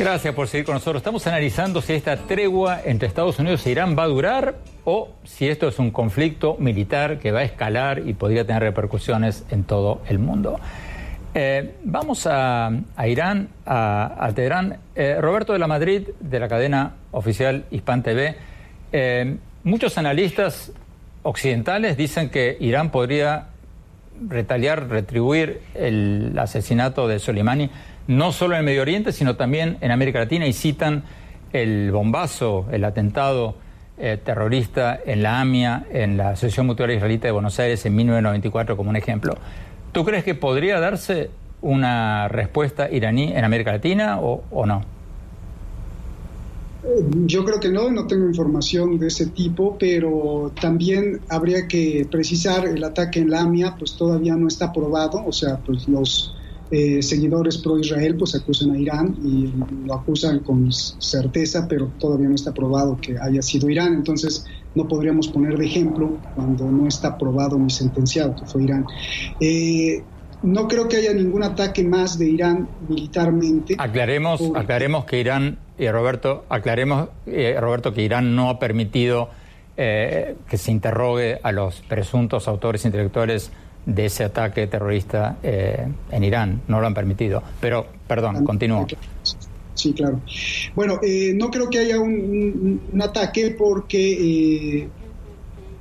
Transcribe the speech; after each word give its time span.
Gracias 0.00 0.34
por 0.34 0.48
seguir 0.48 0.64
con 0.64 0.76
nosotros. 0.76 1.00
Estamos 1.00 1.26
analizando 1.26 1.82
si 1.82 1.92
esta 1.92 2.16
tregua 2.16 2.80
entre 2.86 3.06
Estados 3.06 3.38
Unidos 3.38 3.66
e 3.66 3.70
Irán 3.72 3.98
va 3.98 4.04
a 4.04 4.06
durar 4.06 4.54
o 4.84 5.10
si 5.24 5.46
esto 5.46 5.68
es 5.68 5.78
un 5.78 5.90
conflicto 5.90 6.56
militar 6.58 7.18
que 7.18 7.32
va 7.32 7.40
a 7.40 7.42
escalar 7.42 8.08
y 8.08 8.14
podría 8.14 8.46
tener 8.46 8.62
repercusiones 8.62 9.44
en 9.50 9.64
todo 9.64 10.00
el 10.08 10.18
mundo. 10.18 10.58
Eh, 11.34 11.74
vamos 11.84 12.26
a, 12.26 12.72
Irán, 13.06 13.50
a, 13.66 14.26
Teherán. 14.34 14.78
Eh, 14.94 15.18
Roberto 15.20 15.52
de 15.52 15.58
la 15.58 15.66
Madrid, 15.66 16.08
de 16.18 16.40
la 16.40 16.48
cadena 16.48 16.94
oficial 17.10 17.66
Hispan 17.70 18.02
TV. 18.02 18.36
Eh, 18.92 19.36
muchos 19.64 19.98
analistas 19.98 20.72
occidentales 21.24 21.98
dicen 21.98 22.30
que 22.30 22.56
Irán 22.58 22.90
podría 22.90 23.48
retaliar, 24.26 24.88
retribuir 24.88 25.60
el 25.74 26.34
asesinato 26.38 27.06
de 27.06 27.18
Soleimani, 27.18 27.70
no 28.10 28.32
solo 28.32 28.54
en 28.54 28.60
el 28.60 28.64
Medio 28.64 28.82
Oriente, 28.82 29.12
sino 29.12 29.36
también 29.36 29.78
en 29.80 29.92
América 29.92 30.18
Latina, 30.18 30.46
y 30.46 30.52
citan 30.52 31.04
el 31.52 31.92
bombazo, 31.92 32.66
el 32.72 32.84
atentado 32.84 33.54
terrorista 34.24 34.98
en 35.04 35.22
la 35.22 35.40
AMIA, 35.40 35.86
en 35.92 36.16
la 36.16 36.30
Asociación 36.30 36.66
Mutual 36.66 36.90
Israelita 36.90 37.28
de 37.28 37.32
Buenos 37.32 37.58
Aires 37.60 37.84
en 37.84 37.94
1994 37.94 38.76
como 38.76 38.88
un 38.88 38.96
ejemplo. 38.96 39.34
¿Tú 39.92 40.04
crees 40.04 40.24
que 40.24 40.34
podría 40.34 40.80
darse 40.80 41.30
una 41.60 42.26
respuesta 42.28 42.90
iraní 42.90 43.32
en 43.32 43.44
América 43.44 43.72
Latina 43.72 44.18
o, 44.18 44.66
no? 44.66 44.82
Yo 47.26 47.44
creo 47.44 47.60
que 47.60 47.68
no, 47.68 47.90
no 47.90 48.06
tengo 48.06 48.26
información 48.26 48.98
de 48.98 49.08
ese 49.08 49.26
tipo, 49.26 49.76
pero 49.78 50.50
también 50.60 51.20
habría 51.28 51.68
que 51.68 52.08
precisar 52.10 52.66
el 52.66 52.82
ataque 52.82 53.20
en 53.20 53.30
Lamia, 53.30 53.76
pues 53.78 53.96
todavía 53.96 54.34
no 54.34 54.48
está 54.48 54.66
aprobado, 54.66 55.22
o 55.26 55.32
sea, 55.32 55.58
pues 55.58 55.86
los 55.86 56.34
eh, 56.70 57.02
seguidores 57.02 57.58
pro 57.58 57.78
Israel 57.78 58.16
pues 58.16 58.34
acusan 58.34 58.70
a 58.70 58.78
Irán 58.78 59.16
y 59.24 59.52
lo 59.86 59.94
acusan 59.94 60.40
con 60.40 60.72
certeza, 60.72 61.66
pero 61.68 61.90
todavía 61.98 62.28
no 62.28 62.34
está 62.34 62.50
aprobado 62.50 62.96
que 63.00 63.16
haya 63.18 63.42
sido 63.42 63.68
Irán, 63.68 63.94
entonces 63.94 64.44
no 64.74 64.86
podríamos 64.86 65.28
poner 65.28 65.58
de 65.58 65.66
ejemplo 65.66 66.16
cuando 66.34 66.70
no 66.70 66.86
está 66.86 67.08
aprobado 67.08 67.58
ni 67.58 67.70
sentenciado 67.70 68.36
que 68.36 68.46
fue 68.46 68.64
Irán. 68.64 68.86
Eh, 69.40 70.02
no 70.42 70.68
creo 70.68 70.88
que 70.88 70.96
haya 70.96 71.12
ningún 71.12 71.42
ataque 71.42 71.84
más 71.84 72.18
de 72.18 72.30
Irán 72.30 72.68
militarmente. 72.88 73.74
Aclaremos, 73.78 74.40
aclaremos 74.54 75.04
que 75.04 75.20
Irán, 75.20 75.58
y 75.78 75.88
Roberto, 75.88 76.44
aclaremos, 76.48 77.08
eh, 77.26 77.56
Roberto, 77.60 77.92
que 77.92 78.02
Irán 78.02 78.34
no 78.34 78.48
ha 78.48 78.58
permitido 78.58 79.28
eh, 79.76 80.36
que 80.48 80.56
se 80.56 80.70
interrogue 80.70 81.40
a 81.42 81.52
los 81.52 81.80
presuntos 81.80 82.48
autores 82.48 82.84
intelectuales 82.84 83.50
de 83.86 84.06
ese 84.06 84.24
ataque 84.24 84.66
terrorista 84.66 85.38
en 85.42 86.24
Irán. 86.24 86.62
No 86.68 86.80
lo 86.80 86.86
han 86.86 86.94
permitido. 86.94 87.42
Pero, 87.60 87.86
perdón, 88.06 88.44
continúo. 88.44 88.86
Sí, 89.80 89.94
claro. 89.94 90.20
Bueno, 90.74 91.00
eh, 91.02 91.32
no 91.34 91.50
creo 91.50 91.70
que 91.70 91.78
haya 91.78 91.98
un, 91.98 92.80
ataque 93.00 93.54
porque 93.58 94.82
eh, 94.82 94.88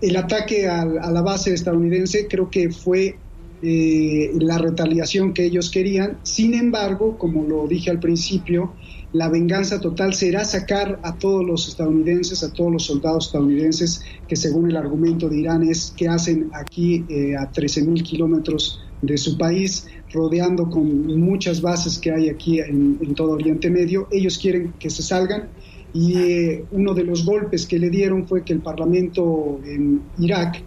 el 0.02 0.16
ataque 0.16 0.68
a, 0.70 0.86
la 0.86 1.22
base 1.22 1.54
estadounidense 1.54 2.28
creo 2.28 2.50
que 2.50 2.70
fue 2.70 3.18
eh, 3.62 4.32
la 4.40 4.58
retaliación 4.58 5.34
que 5.34 5.44
ellos 5.44 5.70
querían. 5.70 6.18
Sin 6.24 6.54
embargo, 6.54 7.18
como 7.18 7.44
lo 7.44 7.68
dije 7.68 7.90
al 7.90 8.00
principio, 8.00 8.74
la 9.14 9.30
venganza 9.30 9.80
total 9.80 10.14
será 10.14 10.46
sacar 10.46 11.00
a 11.04 11.18
todos 11.18 11.46
los 11.46 11.68
estadounidenses, 11.68 12.44
a 12.44 12.54
todos 12.54 12.72
los 12.72 12.86
soldados 12.86 13.28
estadounidenses 13.28 14.02
que 14.28 14.36
según 14.36 14.70
el 14.70 14.78
argumento 14.78 15.30
de 15.30 15.40
Irán 15.40 15.64
es 15.64 15.94
que 15.98 16.08
hacen 16.08 16.50
aquí 16.54 17.06
a 17.38 17.52
13.000 17.52 18.04
kilómetros 18.04 18.80
de 19.02 19.18
su 19.18 19.38
país, 19.38 19.88
rodeando 20.12 20.70
con 20.70 21.08
muchas 21.20 21.62
bases 21.62 21.98
que 21.98 22.12
hay 22.12 22.30
aquí 22.30 22.60
en, 22.60 23.14
todo 23.16 23.32
Oriente 23.32 23.70
Medio. 23.70 24.08
Ellos 24.12 24.38
quieren 24.38 24.74
que 24.80 24.90
se 24.90 25.04
salgan 25.04 25.50
y 25.94 26.16
eh, 26.18 26.66
uno 26.72 26.94
de 26.94 27.04
los 27.04 27.26
golpes 27.26 27.66
que 27.66 27.80
le 27.80 27.90
dieron 27.90 28.28
fue 28.28 28.44
que 28.44 28.54
el 28.54 28.60
Parlamento 28.60 29.60
en 29.66 30.02
Irak 30.20 30.62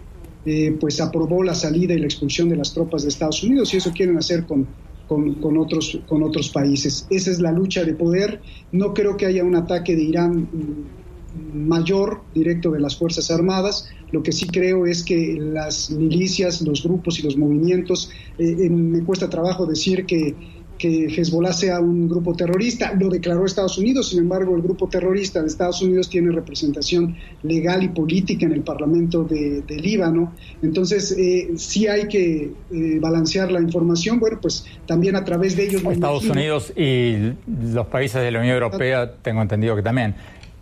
eh, 0.45 0.75
pues 0.79 0.99
aprobó 0.99 1.43
la 1.43 1.55
salida 1.55 1.93
y 1.93 1.99
la 1.99 2.05
expulsión 2.05 2.49
de 2.49 2.57
las 2.57 2.73
tropas 2.73 3.03
de 3.03 3.09
Estados 3.09 3.43
Unidos 3.43 3.73
y 3.73 3.77
eso 3.77 3.91
quieren 3.91 4.17
hacer 4.17 4.45
con, 4.45 4.67
con, 5.07 5.57
otros, 5.57 5.99
con 6.07 6.23
otros 6.23 6.49
países. 6.49 7.05
Esa 7.09 7.31
es 7.31 7.39
la 7.39 7.51
lucha 7.51 7.83
de 7.83 7.93
poder. 7.93 8.41
No 8.71 8.93
creo 8.93 9.17
que 9.17 9.25
haya 9.25 9.43
un 9.43 9.55
ataque 9.55 9.95
de 9.95 10.03
Irán 10.03 10.47
mm, 10.51 11.67
mayor 11.67 12.21
directo 12.33 12.71
de 12.71 12.79
las 12.79 12.95
Fuerzas 12.97 13.29
Armadas. 13.31 13.87
Lo 14.11 14.23
que 14.23 14.31
sí 14.31 14.47
creo 14.47 14.85
es 14.85 15.03
que 15.03 15.35
las 15.39 15.91
milicias, 15.91 16.61
los 16.61 16.83
grupos 16.83 17.19
y 17.19 17.23
los 17.23 17.37
movimientos, 17.37 18.11
eh, 18.37 18.69
me 18.69 19.03
cuesta 19.03 19.29
trabajo 19.29 19.65
decir 19.65 20.05
que, 20.05 20.35
que 20.83 21.05
Hezbollah 21.05 21.53
sea 21.53 21.79
un 21.79 22.09
grupo 22.09 22.35
terrorista. 22.35 22.93
Lo 22.93 23.07
declaró 23.07 23.45
Estados 23.45 23.77
Unidos, 23.77 24.09
sin 24.09 24.19
embargo, 24.19 24.53
el 24.53 24.61
grupo 24.61 24.89
terrorista 24.89 25.39
de 25.39 25.47
Estados 25.47 25.81
Unidos 25.81 26.09
tiene 26.09 26.29
representación 26.29 27.15
legal 27.41 27.83
y 27.83 27.87
política 27.87 28.45
en 28.45 28.51
el 28.51 28.63
Parlamento 28.63 29.23
de, 29.23 29.63
Líbano. 29.69 30.33
Entonces, 30.61 31.15
eh, 31.17 31.51
sí 31.55 31.87
hay 31.87 32.09
que 32.09 32.51
eh, 32.71 32.99
balancear 32.99 33.49
la 33.49 33.61
información. 33.61 34.19
Bueno, 34.19 34.39
pues 34.41 34.65
también 34.85 35.15
a 35.15 35.23
través 35.23 35.55
de 35.55 35.67
ellos. 35.67 35.81
Estados 35.89 36.25
Unidos 36.25 36.73
y 36.75 37.31
los 37.47 37.87
países 37.87 38.21
de 38.21 38.31
la 38.31 38.39
Unión 38.39 38.55
Europea, 38.55 39.09
tengo 39.21 39.41
entendido 39.41 39.77
que 39.77 39.83
también. 39.83 40.15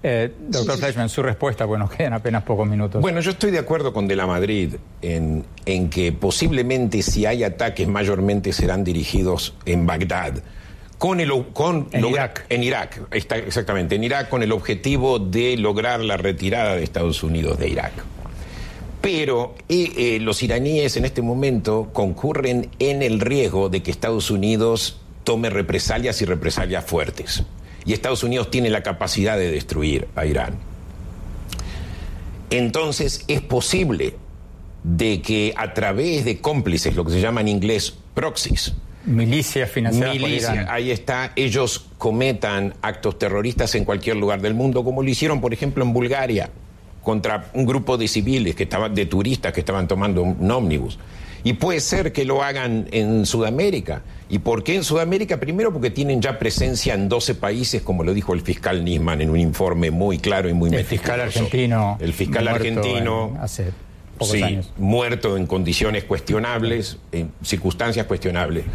Eh, 0.04 0.32
doctor 0.48 0.78
Fleischman, 0.78 1.10
su 1.10 1.22
respuesta, 1.22 1.66
bueno, 1.66 1.90
quedan 1.98 2.14
apenas 2.14 2.44
pocos 2.44 2.68
minutos. 2.68 3.02
Bueno, 3.02 3.20
yo 3.20 3.32
estoy 3.32 3.52
de 3.52 3.60
acuerdo 3.60 3.94
con 3.94 4.08
De 4.08 4.16
la 4.16 4.26
Madrid 4.26 4.76
en, 5.02 5.46
en 5.66 5.90
que 5.90 6.12
posiblemente 6.12 7.04
si 7.04 7.26
hay 7.26 7.44
ataques 7.44 7.88
mayormente 7.88 8.52
serán 8.54 8.84
dirigidos 8.84 9.54
en 9.66 9.86
Bagdad. 9.86 10.42
Con 10.98 11.20
el, 11.20 11.32
con 11.54 11.88
en 11.92 12.06
Irak. 12.06 12.46
En 12.50 12.64
Irak, 12.64 13.02
está, 13.12 13.38
exactamente, 13.38 13.96
en 13.96 14.04
Irak 14.04 14.30
con 14.30 14.44
el 14.44 14.52
objetivo 14.52 15.18
de 15.18 15.58
lograr 15.58 16.00
la 16.00 16.16
retirada 16.16 16.76
de 16.76 16.84
Estados 16.84 17.24
Unidos 17.24 17.58
de 17.58 17.70
Irak. 17.70 17.92
Pero 19.02 19.56
eh, 19.68 19.92
eh, 19.98 20.20
los 20.20 20.44
iraníes 20.44 20.98
en 20.98 21.06
este 21.06 21.24
momento 21.24 21.90
concurren 21.92 22.70
en 22.78 23.02
el 23.02 23.20
riesgo 23.20 23.70
de 23.70 23.82
que 23.82 23.90
Estados 23.90 24.30
Unidos 24.30 25.00
tome 25.24 25.50
represalias 25.50 26.22
y 26.22 26.26
represalias 26.26 26.86
fuertes 26.86 27.44
y 27.86 27.94
Estados 27.94 28.24
Unidos 28.24 28.52
tiene 28.52 28.70
la 28.70 28.84
capacidad 28.84 29.38
de 29.38 29.52
destruir 29.52 30.08
a 30.16 30.26
Irán. 30.26 30.56
Entonces 32.50 33.24
es 33.28 33.42
posible 33.42 34.16
de 34.84 35.22
que 35.22 35.54
a 35.56 35.74
través 35.74 36.26
de 36.26 36.40
cómplices, 36.40 36.96
lo 36.96 37.06
que 37.06 37.12
se 37.12 37.22
llama 37.22 37.42
en 37.42 37.48
inglés 37.48 37.96
proxies, 38.14 38.74
Milicia 39.04 39.66
financiada 39.66 40.14
Milicia, 40.14 40.68
ahí 40.72 40.92
está, 40.92 41.32
ellos 41.36 41.88
cometan 41.98 42.76
actos 42.84 43.18
terroristas 43.18 43.74
en 43.74 43.84
cualquier 43.84 44.18
lugar 44.18 44.42
del 44.42 44.54
mundo, 44.54 44.84
como 44.84 45.02
lo 45.02 45.10
hicieron, 45.10 45.42
por 45.42 45.54
ejemplo, 45.54 45.84
en 45.84 45.92
Bulgaria, 45.92 46.52
contra 47.02 47.50
un 47.54 47.66
grupo 47.66 47.98
de 47.98 48.08
civiles 48.08 48.56
que 48.56 48.64
estaban, 48.64 48.94
de 48.94 49.08
turistas 49.08 49.54
que 49.54 49.62
estaban 49.62 49.88
tomando 49.88 50.22
un 50.22 50.52
ómnibus. 50.52 51.00
Y 51.44 51.54
puede 51.54 51.80
ser 51.80 52.12
que 52.14 52.26
lo 52.26 52.44
hagan 52.44 52.88
en 52.92 53.26
Sudamérica. 53.26 54.02
¿Y 54.30 54.40
por 54.40 54.64
qué 54.64 54.76
en 54.76 54.84
Sudamérica? 54.84 55.40
Primero 55.40 55.74
porque 55.74 55.90
tienen 55.90 56.22
ya 56.22 56.40
presencia 56.40 56.94
en 56.94 57.10
12 57.10 57.36
países, 57.36 57.82
como 57.82 58.04
lo 58.04 58.14
dijo 58.14 58.34
el 58.34 58.42
fiscal 58.42 58.84
Nisman 58.84 59.22
en 59.22 59.30
un 59.30 59.40
informe 59.40 59.92
muy 59.92 60.20
claro 60.20 60.48
y 60.50 60.54
muy 60.54 60.74
El 60.74 60.86
fiscal 60.86 61.20
argentino. 61.20 61.98
El 62.00 62.14
fiscal 62.14 62.48
argentino. 62.48 63.38
Hace 63.42 63.72
pocos 64.18 64.34
sí, 64.34 64.44
años. 64.44 64.72
muerto 64.78 65.36
en 65.36 65.48
condiciones 65.48 66.04
cuestionables, 66.04 66.98
en 67.12 67.32
circunstancias 67.44 68.06
cuestionables. 68.06 68.66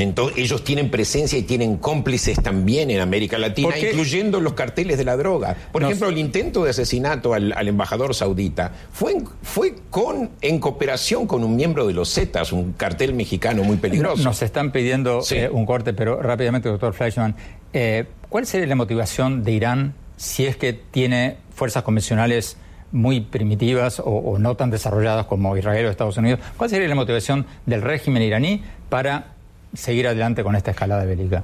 Entonces, 0.00 0.38
ellos 0.38 0.64
tienen 0.64 0.90
presencia 0.90 1.38
y 1.38 1.42
tienen 1.42 1.76
cómplices 1.76 2.42
también 2.42 2.90
en 2.90 3.00
América 3.00 3.38
Latina, 3.38 3.76
incluyendo 3.78 4.40
los 4.40 4.54
carteles 4.54 4.98
de 4.98 5.04
la 5.04 5.16
droga. 5.16 5.56
Por 5.72 5.82
No 5.82 5.88
ejemplo, 5.88 6.08
el 6.08 6.18
intento 6.18 6.64
de 6.64 6.70
asesinato 6.70 7.34
al, 7.34 7.52
al 7.52 7.68
embajador 7.68 8.14
saudita 8.14 8.72
fue, 8.92 9.16
fue 9.42 9.74
con, 9.90 10.30
en 10.40 10.58
cooperación 10.58 11.26
con 11.26 11.44
un 11.44 11.56
miembro 11.56 11.86
de 11.86 11.92
los 11.94 12.12
Zetas, 12.12 12.52
un 12.52 12.72
cartel 12.72 13.14
mexicano 13.14 13.62
muy 13.64 13.76
peligroso. 13.76 14.22
Nos 14.22 14.42
están 14.42 14.72
pidiendo 14.72 15.22
Sí. 15.22 15.36
eh, 15.36 15.48
un 15.50 15.66
corte, 15.66 15.92
pero 15.92 16.20
rápidamente, 16.22 16.68
doctor 16.68 16.92
Fleischman, 16.94 17.34
eh, 17.72 18.04
¿cuál 18.28 18.46
sería 18.46 18.66
la 18.66 18.74
motivación 18.76 19.42
de 19.44 19.52
Irán 19.52 19.94
si 20.16 20.46
es 20.46 20.56
que 20.56 20.72
tiene 20.72 21.36
fuerzas 21.54 21.82
convencionales 21.82 22.56
muy 22.92 23.20
primitivas 23.20 24.00
o, 24.00 24.04
o 24.04 24.38
no 24.38 24.56
tan 24.56 24.70
desarrolladas 24.70 25.26
como 25.26 25.56
Israel 25.56 25.86
o 25.86 25.90
Estados 25.90 26.16
Unidos? 26.16 26.40
¿Cuál 26.56 26.70
sería 26.70 26.88
la 26.88 26.94
motivación 26.94 27.46
del 27.66 27.82
régimen 27.82 28.22
iraní 28.22 28.62
para 28.88 29.34
seguir 29.74 30.06
adelante 30.06 30.42
con 30.42 30.56
esta 30.56 30.70
escalada 30.72 31.04
bélica? 31.04 31.42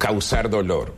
causar 0.00 0.48
dolor 0.48 0.94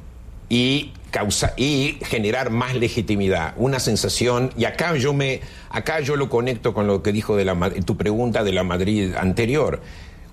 y 0.48 0.92
causa, 1.10 1.54
y 1.56 1.98
generar 2.02 2.50
más 2.50 2.74
legitimidad, 2.74 3.52
una 3.56 3.80
sensación 3.80 4.52
y 4.56 4.64
acá 4.64 4.96
yo 4.96 5.12
me 5.12 5.40
acá 5.70 6.00
yo 6.00 6.14
lo 6.14 6.30
conecto 6.30 6.72
con 6.72 6.86
lo 6.86 7.02
que 7.02 7.10
dijo 7.10 7.36
de 7.36 7.44
la 7.44 7.70
tu 7.84 7.96
pregunta 7.96 8.44
de 8.44 8.52
la 8.52 8.62
Madrid 8.62 9.14
anterior. 9.16 9.82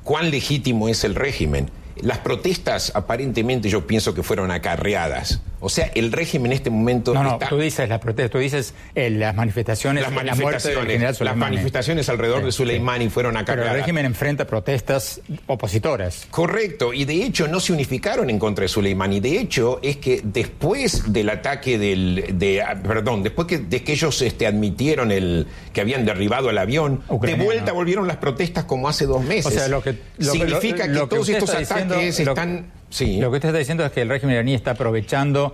¿Cuán 0.04 0.30
legítimo 0.30 0.88
es 0.88 1.04
el 1.04 1.16
régimen? 1.16 1.72
Las 2.02 2.20
protestas 2.20 2.92
aparentemente 2.96 3.70
yo 3.70 3.88
pienso 3.88 4.14
que 4.14 4.24
fueron 4.24 4.52
acarreadas. 4.52 5.42
O 5.62 5.70
sea, 5.70 5.92
el 5.96 6.12
régimen 6.12 6.52
en 6.52 6.58
este 6.58 6.70
momento 6.70 7.14
No, 7.14 7.24
no, 7.24 7.34
está 7.34 7.50
tú 7.50 7.58
dices 7.60 7.90
las 7.90 8.00
protestas, 8.00 8.32
tú 8.32 8.38
dices 8.38 8.74
eh, 8.96 9.10
las 9.10 9.36
manifestaciones, 9.36 10.04
las 10.04 10.12
la 10.12 10.14
muerte 10.16 10.32
del 10.32 10.46
manifestaciones, 10.46 10.92
general 10.94 11.08
las 11.10 11.18
Soleimani. 11.18 11.56
manifestaciones 11.56 12.10
alrededor 12.10 12.46
de 12.46 12.52
Sí, 12.52 12.58
Soleimani 12.60 13.10
fueron 13.10 13.34
Pero 13.34 13.42
acarreadas. 13.42 13.74
el 13.76 13.80
régimen 13.82 14.06
enfrenta 14.06 14.46
protestas 14.48 15.22
opositoras. 15.48 16.28
Correcto, 16.32 16.94
y 16.94 17.06
de 17.06 17.24
hecho 17.24 17.48
no 17.48 17.60
se 17.60 17.74
unificaron 17.74 18.30
en 18.30 18.40
contra 18.40 18.64
de 18.64 18.70
Soleimani. 18.70 19.20
De 19.20 19.40
hecho, 19.40 19.80
es 19.84 19.98
que 19.98 20.22
después 20.24 21.12
del 21.12 21.30
ataque 21.30 21.78
del. 21.78 22.26
De, 22.40 22.62
ah, 22.62 22.80
perdón, 22.82 23.24
después 23.24 23.48
que, 23.48 23.58
de 23.58 23.84
que 23.84 23.94
ellos 23.94 24.22
este, 24.22 24.48
admitieron 24.48 25.12
el, 25.12 25.48
que 25.74 25.82
habían 25.82 26.06
derribado 26.06 26.50
el 26.50 26.58
avión, 26.58 27.02
Ucraniano. 27.10 27.44
de 27.44 27.46
vuelta 27.48 27.72
volvieron 27.74 28.08
las 28.08 28.18
protestas 28.18 28.64
como 28.66 28.88
hace 28.88 29.06
dos 29.06 29.24
meses. 29.24 29.48
O 29.48 29.52
sea, 29.52 29.68
lo 29.68 29.82
que, 29.82 29.96
lo 30.18 30.32
Significa 30.32 30.86
lo- 30.88 30.94
que, 30.94 31.00
lo 31.00 31.10
que 31.10 31.16
todos 31.16 31.30
estos 31.30 31.50
ataques 31.50 32.06
diciendo- 32.06 32.32
están. 32.32 32.79
Sí. 32.90 33.20
Lo 33.20 33.30
que 33.32 33.38
usted 33.38 33.50
está 33.50 33.60
diciendo 33.60 33.86
es 33.86 33.92
que 33.92 34.02
el 34.02 34.10
régimen 34.10 34.36
iraní 34.36 34.54
está 34.54 34.72
aprovechando, 34.72 35.54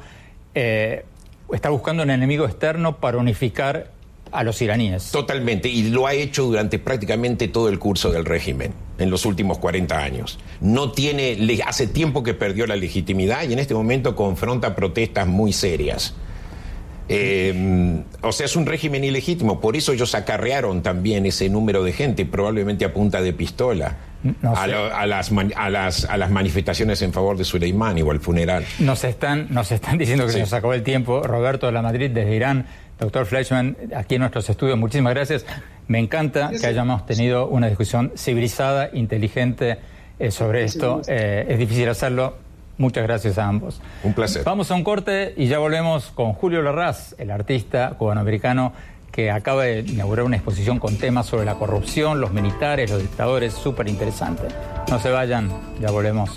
eh, 0.53 1.05
está 1.53 1.69
buscando 1.69 2.03
un 2.03 2.09
enemigo 2.09 2.45
externo 2.45 2.97
para 2.97 3.17
unificar 3.17 3.91
a 4.31 4.43
los 4.43 4.61
iraníes. 4.61 5.11
Totalmente, 5.11 5.69
y 5.69 5.89
lo 5.89 6.07
ha 6.07 6.13
hecho 6.13 6.43
durante 6.43 6.79
prácticamente 6.79 7.47
todo 7.47 7.69
el 7.69 7.79
curso 7.79 8.11
del 8.11 8.25
régimen, 8.25 8.73
en 8.97 9.09
los 9.09 9.25
últimos 9.25 9.57
40 9.59 9.97
años. 9.97 10.39
No 10.61 10.91
tiene, 10.91 11.37
hace 11.65 11.87
tiempo 11.87 12.23
que 12.23 12.33
perdió 12.33 12.67
la 12.67 12.75
legitimidad 12.75 13.47
y 13.47 13.53
en 13.53 13.59
este 13.59 13.73
momento 13.73 14.15
confronta 14.15 14.75
protestas 14.75 15.27
muy 15.27 15.53
serias. 15.53 16.15
Eh, 17.07 18.01
o 18.21 18.31
sea, 18.31 18.45
es 18.45 18.55
un 18.55 18.65
régimen 18.65 19.03
ilegítimo, 19.03 19.61
por 19.61 19.75
eso 19.75 19.93
ellos 19.93 20.15
acarrearon 20.15 20.81
también 20.81 21.25
ese 21.25 21.49
número 21.49 21.83
de 21.83 21.91
gente, 21.93 22.25
probablemente 22.25 22.83
a 22.83 22.93
punta 22.93 23.21
de 23.21 23.31
pistola, 23.31 23.95
No 24.41 24.53
a, 24.55 24.65
sé. 24.65 24.71
lo- 24.71 24.95
a 24.95 25.05
las, 25.05 25.31
man- 25.31 25.53
a, 25.55 25.69
las, 25.69 26.05
a 26.05 26.17
las 26.17 26.31
manifestaciones 26.31 27.01
en 27.03 27.13
favor 27.13 27.37
de 27.37 27.43
Soleimani 27.43 28.01
o 28.01 28.09
al 28.11 28.19
funeral. 28.19 28.65
Nos 28.79 29.03
están, 29.03 29.47
nos 29.51 29.71
están 29.71 29.97
diciendo 29.99 30.25
que 30.25 30.31
Sí. 30.31 30.35
se 30.37 30.41
nos 30.41 30.53
acabó 30.53 30.73
el 30.73 30.81
tiempo. 30.83 31.21
Roberto 31.21 31.67
de 31.67 31.73
la 31.73 31.81
Madrid, 31.83 32.09
desde 32.11 32.35
Irán. 32.35 32.65
Doctor 32.99 33.25
Fleischman, 33.25 33.75
aquí 33.95 34.15
en 34.15 34.21
nuestros 34.21 34.49
estudios, 34.49 34.77
muchísimas 34.77 35.13
gracias. 35.13 35.45
Me 35.87 35.99
encanta 35.99 36.49
que 36.59 36.65
hayamos 36.65 37.05
tenido 37.05 37.47
una 37.47 37.67
discusión 37.67 38.13
civilizada, 38.15 38.89
inteligente 38.93 39.77
eh, 40.17 40.31
sobre 40.31 40.63
esto. 40.63 41.01
Eh, 41.07 41.45
es 41.49 41.59
difícil 41.59 41.87
hacerlo. 41.89 42.37
Muchas 42.77 43.03
gracias 43.03 43.37
a 43.37 43.47
ambos. 43.47 43.81
Un 44.03 44.13
placer. 44.13 44.43
Vamos 44.43 44.69
a 44.71 44.75
un 44.75 44.83
corte 44.83 45.33
y 45.37 45.47
ya 45.47 45.59
volvemos 45.59 46.11
con 46.11 46.33
Julio 46.33 46.61
Larraz, 46.61 47.15
el 47.17 47.31
artista 47.31 47.91
cubanoamericano 47.97 48.73
que 49.11 49.31
acaba 49.31 49.63
de 49.63 49.79
inaugurar 49.79 50.25
una 50.25 50.35
exposición 50.35 50.77
con 50.77 50.97
temas 50.97 51.25
sobre 51.25 51.45
la 51.45 51.55
corrupción, 51.55 52.19
los 52.19 52.33
militares, 52.33 52.91
los 52.91 53.01
dictadores, 53.01 53.53
súper 53.53 53.87
interesante. 53.87 54.43
No 54.89 54.99
se 54.99 55.09
vayan, 55.09 55.49
ya 55.79 55.89
volvemos. 55.89 56.31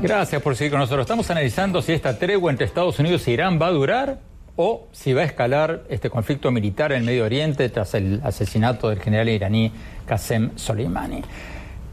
Gracias 0.00 0.40
por 0.40 0.56
seguir 0.56 0.70
con 0.70 0.80
nosotros. 0.80 1.04
Estamos 1.04 1.30
analizando 1.30 1.82
si 1.82 1.92
esta 1.92 2.18
tregua 2.18 2.50
entre 2.50 2.64
Estados 2.64 2.98
Unidos 2.98 3.28
e 3.28 3.32
Irán 3.32 3.60
va 3.60 3.66
a 3.66 3.70
durar 3.70 4.29
o 4.62 4.88
si 4.92 5.14
va 5.14 5.22
a 5.22 5.24
escalar 5.24 5.84
este 5.88 6.10
conflicto 6.10 6.50
militar 6.50 6.92
en 6.92 6.98
el 6.98 7.04
Medio 7.04 7.24
Oriente 7.24 7.70
tras 7.70 7.94
el 7.94 8.20
asesinato 8.22 8.90
del 8.90 9.00
general 9.00 9.30
iraní 9.30 9.72
Qasem 10.06 10.50
Soleimani. 10.54 11.22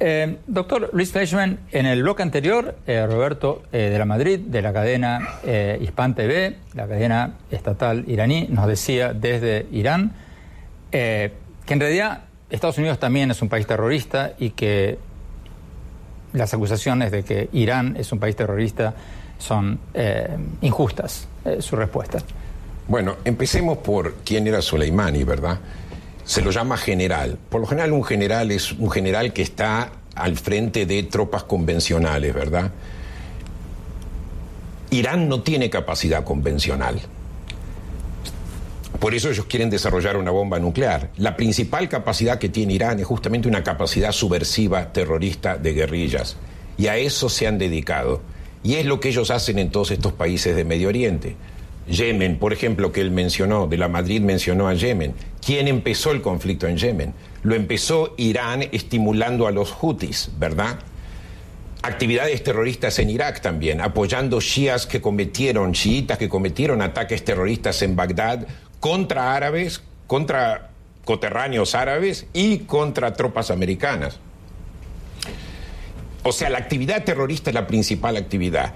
Eh, 0.02 0.38
doctor 0.48 0.90
Luis 0.92 1.14
Fleischman, 1.14 1.60
en 1.72 1.86
el 1.86 2.02
bloque 2.02 2.24
anterior, 2.24 2.76
eh, 2.86 3.08
Roberto 3.08 3.64
eh, 3.72 3.90
de 3.90 3.98
la 3.98 4.04
Madrid, 4.04 4.40
de 4.40 4.62
la 4.62 4.74
cadena 4.74 5.40
Hispan 5.80 6.14
TV, 6.14 6.58
la 6.74 6.88
cadena 6.88 7.38
estatal 7.50 8.04
iraní, 8.06 8.48
nos 8.50 8.68
decía 8.68 9.14
desde 9.14 9.66
Irán 9.72 10.12
que 10.92 11.32
en 11.74 11.80
realidad 11.80 12.24
Estados 12.50 12.78
Unidos 12.80 13.00
también 13.00 13.32
es 13.32 13.42
un 13.42 13.48
país 13.48 13.66
terrorista 13.66 14.34
y 14.40 14.50
que 14.50 15.00
las 16.34 16.54
acusaciones 16.54 17.12
de 17.12 17.24
que 17.24 17.50
Irán 17.54 17.96
es 17.98 18.12
un 18.12 18.20
país 18.20 18.36
terrorista 18.36 18.94
son 19.38 19.80
injustas, 20.62 21.28
su 21.60 21.76
respuesta. 21.76 22.20
Bueno, 22.88 23.18
empecemos 23.26 23.80
por 23.80 24.16
quién 24.24 24.48
era 24.48 24.62
Soleimani, 24.62 25.24
¿verdad? 25.24 25.60
Se 26.24 26.42
lo 26.42 26.52
llama 26.52 26.78
general. 26.78 27.38
Por 27.50 27.62
lo 27.62 27.68
general 27.68 27.92
un 27.92 28.04
general 28.04 28.52
es 28.52 28.72
un 28.72 28.90
general 28.90 29.34
que 29.34 29.42
está 29.42 29.92
al 30.16 30.38
frente 30.38 30.86
de 30.86 31.04
tropas 31.04 31.44
convencionales, 31.44 32.34
¿verdad? 32.34 32.72
Irán 34.90 35.28
no 35.28 35.42
tiene 35.42 35.70
capacidad 35.70 36.24
convencional. 36.24 37.02
Por 39.00 39.14
eso 39.14 39.30
ellos 39.30 39.46
quieren 39.46 39.70
desarrollar 39.70 40.18
una 40.18 40.32
bomba 40.32 40.58
nuclear. 40.58 41.12
La 41.18 41.36
principal 41.36 41.88
capacidad 41.90 42.40
que 42.40 42.50
tiene 42.50 42.74
Irán 42.74 43.00
es 43.00 43.06
justamente 43.06 43.48
una 43.48 43.64
capacidad 43.64 44.12
subversiva, 44.12 44.92
terrorista, 44.94 45.58
de 45.58 45.74
guerrillas. 45.74 46.38
Y 46.78 46.88
a 46.88 46.98
eso 46.98 47.30
se 47.30 47.48
han 47.48 47.58
dedicado. 47.58 48.22
Y 48.64 48.76
es 48.76 48.86
lo 48.86 49.00
que 49.00 49.10
ellos 49.10 49.30
hacen 49.30 49.60
en 49.60 49.70
todos 49.72 49.92
estos 49.92 50.14
países 50.14 50.56
de 50.56 50.64
Medio 50.64 50.88
Oriente. 50.88 51.36
Yemen, 51.88 52.38
por 52.38 52.54
ejemplo, 52.54 52.92
que 52.92 53.02
él 53.02 53.12
mencionó, 53.12 53.68
de 53.68 53.78
la 53.78 53.88
Madrid 53.88 54.22
mencionó 54.22 54.68
a 54.68 54.74
Yemen. 54.74 55.14
¿Quién 55.46 55.68
empezó 55.68 56.12
el 56.12 56.22
conflicto 56.22 56.68
en 56.68 56.78
Yemen? 56.78 57.14
Lo 57.44 57.56
empezó 57.56 58.14
Irán 58.18 58.64
estimulando 58.72 59.48
a 59.48 59.52
los 59.52 59.76
hutis, 59.82 60.32
¿verdad? 60.38 60.80
actividades 61.88 62.44
terroristas 62.44 63.00
en 63.00 63.10
Irak 63.10 63.42
también, 63.42 63.82
apoyando 63.82 64.42
shias 64.42 64.86
que 64.86 65.02
cometieron, 65.02 65.74
chiitas 65.74 66.18
que 66.18 66.28
cometieron 66.30 66.82
ataques 66.82 67.24
terroristas 67.24 67.82
en 67.82 67.96
Bagdad 67.96 68.48
contra 68.80 69.36
árabes, 69.36 69.82
contra 70.06 70.72
coterráneos 71.06 71.76
árabes 71.76 72.28
y 72.34 72.60
contra 72.60 73.14
tropas 73.14 73.52
americanas. 73.52 74.20
O 76.24 76.32
sea, 76.34 76.50
la 76.50 76.58
actividad 76.58 77.06
terrorista 77.06 77.50
es 77.52 77.54
la 77.54 77.68
principal 77.68 78.18
actividad. 78.18 78.74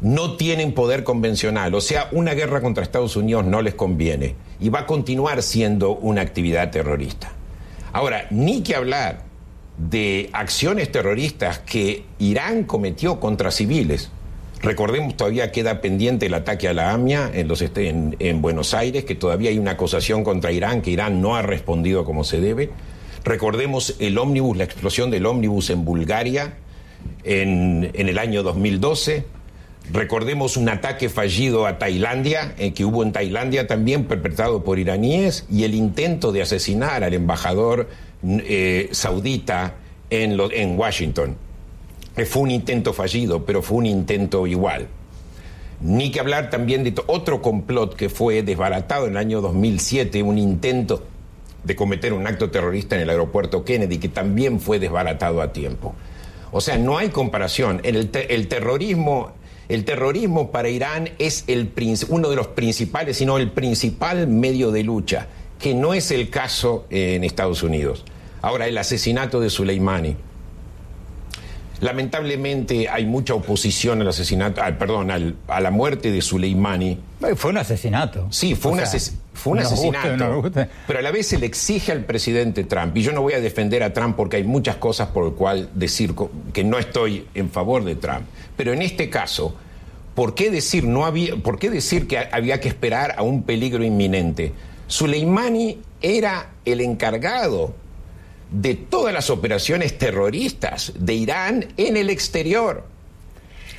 No 0.00 0.36
tienen 0.36 0.72
poder 0.72 1.04
convencional, 1.04 1.74
o 1.74 1.80
sea, 1.82 2.08
una 2.12 2.32
guerra 2.34 2.60
contra 2.62 2.82
Estados 2.82 3.16
Unidos 3.16 3.44
no 3.44 3.60
les 3.60 3.74
conviene 3.74 4.34
y 4.58 4.70
va 4.70 4.80
a 4.80 4.86
continuar 4.86 5.42
siendo 5.42 5.94
una 5.96 6.22
actividad 6.22 6.70
terrorista. 6.70 7.32
Ahora, 7.92 8.26
ni 8.30 8.62
que 8.62 8.74
hablar 8.76 9.24
de 9.76 10.30
acciones 10.32 10.90
terroristas 10.90 11.58
que 11.58 12.04
Irán 12.18 12.64
cometió 12.64 13.18
contra 13.20 13.50
civiles. 13.50 14.10
Recordemos, 14.62 15.16
todavía 15.16 15.52
queda 15.52 15.80
pendiente 15.80 16.26
el 16.26 16.34
ataque 16.34 16.68
a 16.68 16.74
la 16.74 16.92
AMIA 16.92 17.30
en, 17.32 17.50
este- 17.50 17.88
en, 17.88 18.16
en 18.18 18.42
Buenos 18.42 18.74
Aires, 18.74 19.04
que 19.04 19.14
todavía 19.14 19.50
hay 19.50 19.58
una 19.58 19.72
acusación 19.72 20.22
contra 20.22 20.52
Irán, 20.52 20.82
que 20.82 20.90
Irán 20.90 21.20
no 21.22 21.34
ha 21.36 21.42
respondido 21.42 22.04
como 22.04 22.24
se 22.24 22.40
debe. 22.40 22.70
Recordemos 23.24 23.96
el 23.98 24.18
ómnibus, 24.18 24.56
la 24.56 24.64
explosión 24.64 25.10
del 25.10 25.24
ómnibus 25.26 25.68
en 25.70 25.84
Bulgaria 25.84 26.54
en 27.24 27.90
el 27.94 28.18
año 28.18 28.42
2012. 28.42 29.24
Recordemos 29.92 30.56
un 30.56 30.68
ataque 30.68 31.08
fallido 31.08 31.66
a 31.66 31.78
Tailandia, 31.78 32.54
eh, 32.58 32.72
que 32.72 32.84
hubo 32.84 33.02
en 33.02 33.10
Tailandia 33.10 33.66
también 33.66 34.04
perpetrado 34.04 34.62
por 34.62 34.78
iraníes, 34.78 35.46
y 35.50 35.64
el 35.64 35.74
intento 35.74 36.30
de 36.30 36.42
asesinar 36.42 37.02
al 37.02 37.12
embajador 37.12 37.88
eh, 38.22 38.88
saudita 38.92 39.74
en, 40.08 40.38
en 40.52 40.78
Washington. 40.78 41.36
Eh, 42.16 42.24
fue 42.24 42.42
un 42.42 42.52
intento 42.52 42.92
fallido, 42.92 43.44
pero 43.44 43.62
fue 43.62 43.78
un 43.78 43.86
intento 43.86 44.46
igual. 44.46 44.86
Ni 45.80 46.12
que 46.12 46.20
hablar 46.20 46.50
también 46.50 46.84
de 46.84 46.94
otro 47.06 47.42
complot 47.42 47.96
que 47.96 48.08
fue 48.08 48.44
desbaratado 48.44 49.06
en 49.06 49.12
el 49.12 49.16
año 49.16 49.40
2007, 49.40 50.22
un 50.22 50.38
intento 50.38 51.02
de 51.64 51.74
cometer 51.74 52.12
un 52.12 52.28
acto 52.28 52.48
terrorista 52.48 52.94
en 52.94 53.02
el 53.02 53.10
aeropuerto 53.10 53.64
Kennedy, 53.64 53.98
que 53.98 54.08
también 54.08 54.60
fue 54.60 54.78
desbaratado 54.78 55.42
a 55.42 55.52
tiempo. 55.52 55.96
O 56.52 56.60
sea, 56.60 56.78
no 56.78 56.96
hay 56.98 57.08
comparación. 57.08 57.80
El 57.82 58.08
terrorismo 58.48 59.32
el 59.70 59.84
terrorismo 59.84 60.50
para 60.50 60.68
Irán 60.68 61.10
es 61.18 61.44
el, 61.46 61.72
uno 62.08 62.28
de 62.28 62.36
los 62.36 62.48
principales, 62.48 63.16
sino 63.16 63.38
el 63.38 63.52
principal 63.52 64.26
medio 64.26 64.72
de 64.72 64.82
lucha, 64.82 65.28
que 65.60 65.74
no 65.74 65.94
es 65.94 66.10
el 66.10 66.28
caso 66.28 66.86
en 66.90 67.22
Estados 67.22 67.62
Unidos. 67.62 68.04
Ahora, 68.42 68.66
el 68.66 68.76
asesinato 68.76 69.38
de 69.38 69.48
Soleimani. 69.48 70.16
Lamentablemente 71.80 72.88
hay 72.88 73.06
mucha 73.06 73.34
oposición 73.34 74.00
al 74.02 74.08
asesinato, 74.08 74.60
perdón, 74.78 75.34
a 75.48 75.60
la 75.60 75.70
muerte 75.70 76.10
de 76.10 76.20
Soleimani. 76.20 76.98
Fue 77.36 77.50
un 77.50 77.58
asesinato. 77.58 78.26
Sí, 78.30 78.54
fue 78.54 78.72
un, 78.72 78.80
fue 79.32 79.52
un 79.52 79.58
asesinato. 79.60 80.42
Pero 80.86 80.98
a 80.98 81.02
la 81.02 81.10
vez 81.10 81.28
se 81.28 81.38
le 81.38 81.46
exige 81.46 81.92
al 81.92 82.04
presidente 82.04 82.64
Trump, 82.64 82.96
y 82.96 83.02
yo 83.02 83.12
no 83.12 83.22
voy 83.22 83.32
a 83.32 83.40
defender 83.40 83.82
a 83.82 83.92
Trump 83.92 84.16
porque 84.16 84.36
hay 84.36 84.44
muchas 84.44 84.76
cosas 84.76 85.08
por 85.08 85.24
las 85.24 85.34
cuales 85.34 85.68
decir 85.74 86.14
que 86.52 86.64
no 86.64 86.78
estoy 86.78 87.26
en 87.34 87.50
favor 87.50 87.84
de 87.84 87.96
Trump. 87.96 88.26
Pero 88.56 88.72
en 88.74 88.82
este 88.82 89.08
caso, 89.08 89.54
¿por 90.14 90.34
qué 90.34 90.50
decir, 90.50 90.84
no 90.84 91.06
había, 91.06 91.36
¿por 91.36 91.58
qué 91.58 91.70
decir 91.70 92.06
que 92.06 92.18
había 92.18 92.60
que 92.60 92.68
esperar 92.68 93.14
a 93.16 93.22
un 93.22 93.42
peligro 93.44 93.82
inminente? 93.84 94.52
Soleimani 94.86 95.78
era 96.02 96.50
el 96.64 96.80
encargado 96.80 97.74
de 98.50 98.74
todas 98.74 99.14
las 99.14 99.30
operaciones 99.30 99.96
terroristas 99.98 100.92
de 100.96 101.14
Irán 101.14 101.66
en 101.76 101.96
el 101.96 102.10
exterior. 102.10 102.84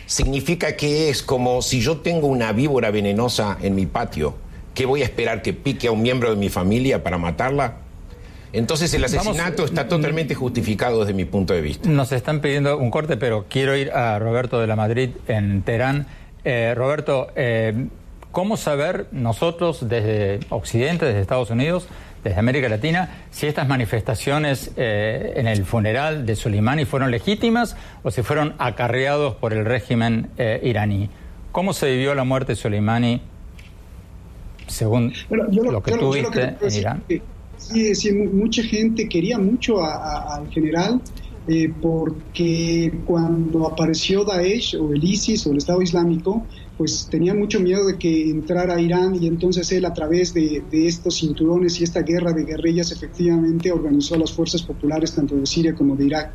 Significa 0.05 0.75
que 0.75 1.09
es 1.09 1.23
como 1.23 1.61
si 1.61 1.81
yo 1.81 1.97
tengo 1.97 2.27
una 2.27 2.51
víbora 2.51 2.91
venenosa 2.91 3.57
en 3.61 3.75
mi 3.75 3.85
patio, 3.85 4.35
¿qué 4.73 4.85
voy 4.85 5.01
a 5.01 5.05
esperar 5.05 5.41
que 5.41 5.53
pique 5.53 5.87
a 5.87 5.91
un 5.91 6.01
miembro 6.01 6.29
de 6.29 6.35
mi 6.35 6.49
familia 6.49 7.03
para 7.03 7.17
matarla? 7.17 7.77
Entonces 8.53 8.93
el 8.93 9.03
asesinato 9.03 9.63
está 9.63 9.87
totalmente 9.87 10.35
justificado 10.35 10.99
desde 10.99 11.13
mi 11.13 11.25
punto 11.25 11.53
de 11.53 11.61
vista. 11.61 11.87
Nos 11.87 12.11
están 12.11 12.41
pidiendo 12.41 12.77
un 12.77 12.91
corte, 12.91 13.15
pero 13.15 13.45
quiero 13.49 13.75
ir 13.77 13.91
a 13.91 14.19
Roberto 14.19 14.59
de 14.59 14.67
la 14.67 14.75
Madrid 14.75 15.11
en 15.27 15.61
Teherán. 15.61 16.07
Eh, 16.43 16.73
Roberto, 16.75 17.29
eh, 17.35 17.87
¿cómo 18.31 18.57
saber 18.57 19.07
nosotros 19.11 19.87
desde 19.87 20.41
Occidente, 20.49 21.05
desde 21.05 21.21
Estados 21.21 21.49
Unidos, 21.49 21.87
desde 22.23 22.39
América 22.39 22.69
Latina, 22.69 23.23
si 23.31 23.47
estas 23.47 23.67
manifestaciones 23.67 24.71
eh, 24.75 25.33
en 25.35 25.47
el 25.47 25.65
funeral 25.65 26.25
de 26.25 26.35
Soleimani 26.35 26.85
fueron 26.85 27.11
legítimas 27.11 27.75
o 28.03 28.11
si 28.11 28.21
fueron 28.21 28.53
acarreados 28.57 29.35
por 29.35 29.53
el 29.53 29.65
régimen 29.65 30.29
iraní? 30.63 31.09
¿Cómo 31.51 31.73
se 31.73 31.91
vivió 31.91 32.15
la 32.15 32.23
muerte 32.23 32.53
de 32.53 32.55
Soleimani 32.55 33.21
según 34.67 35.13
lo, 35.29 35.83
que 35.83 35.91
tú 35.93 36.13
viste 36.13 36.55
en 36.61 36.73
Irán? 36.73 37.03
Sí, 37.57 37.93
sí, 37.93 38.11
mucha 38.11 38.63
gente 38.63 39.07
quería 39.07 39.37
mucho 39.37 39.83
al 39.83 40.49
general 40.49 41.01
eh, 41.47 41.71
porque 41.81 42.93
cuando 43.05 43.67
apareció 43.67 44.23
Daesh 44.23 44.75
o 44.75 44.93
el 44.93 45.03
ISIS 45.03 45.45
o 45.47 45.51
el 45.51 45.57
Estado 45.57 45.81
Islámico, 45.81 46.45
pues 46.81 47.07
tenía 47.11 47.35
mucho 47.35 47.59
miedo 47.59 47.85
de 47.85 47.99
que 47.99 48.31
entrara 48.31 48.81
Irán 48.81 49.13
y 49.13 49.27
entonces 49.27 49.71
él 49.71 49.85
a 49.85 49.93
través 49.93 50.33
de, 50.33 50.63
estos 50.71 51.19
cinturones 51.19 51.79
y 51.79 51.83
esta 51.83 52.01
guerra 52.01 52.33
de 52.33 52.43
guerrillas 52.43 52.91
efectivamente 52.91 53.71
organizó 53.71 54.15
a 54.15 54.17
las 54.17 54.31
fuerzas 54.31 54.63
populares 54.63 55.13
tanto 55.13 55.35
de 55.35 55.45
Siria 55.45 55.75
como 55.75 55.95
de 55.95 56.05
Irak 56.07 56.33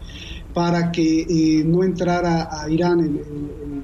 para 0.55 0.93
que 0.93 1.23
eh, 1.23 1.65
no 1.65 1.83
entrara 1.83 2.49
a 2.49 2.71
Irán 2.71 3.01
el, 3.01 3.21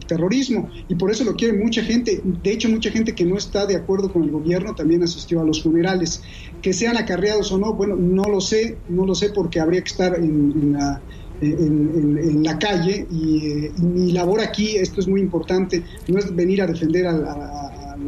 terrorismo 0.06 0.70
y 0.88 0.94
por 0.94 1.10
eso 1.10 1.24
lo 1.24 1.34
quiere 1.34 1.56
mucha 1.58 1.82
gente. 1.82 2.20
De 2.24 2.52
hecho, 2.52 2.68
mucha 2.68 2.90
gente 2.90 3.14
que 3.14 3.24
no 3.24 3.36
está 3.36 3.66
de 3.66 3.76
acuerdo 3.76 4.12
con 4.12 4.22
el 4.22 4.30
gobierno 4.30 4.74
también 4.74 5.02
asistió 5.02 5.40
a 5.40 5.44
los 5.44 5.62
funerales. 5.62 6.22
Que 6.60 6.72
sean 6.72 6.96
acarreados 6.96 7.52
o 7.52 7.58
no, 7.58 7.74
bueno, 7.74 7.94
no 7.96 8.24
lo 8.24 8.40
sé, 8.40 8.78
no 8.88 9.06
lo 9.06 9.14
sé 9.14 9.30
porque 9.30 9.60
habría 9.60 9.80
que 9.80 9.90
estar 9.90 10.14
en, 10.16 10.72
la, 10.72 11.00
en, 11.42 12.42
la 12.42 12.58
calle 12.58 13.06
y, 13.10 13.70
mi 13.82 14.12
labor 14.12 14.40
aquí, 14.40 14.76
esto 14.76 15.00
es 15.00 15.08
muy 15.08 15.20
importante, 15.20 15.82
no 16.08 16.18
es 16.18 16.34
venir 16.34 16.62
a 16.62 16.66
defender 16.66 17.06
al, 17.06 17.24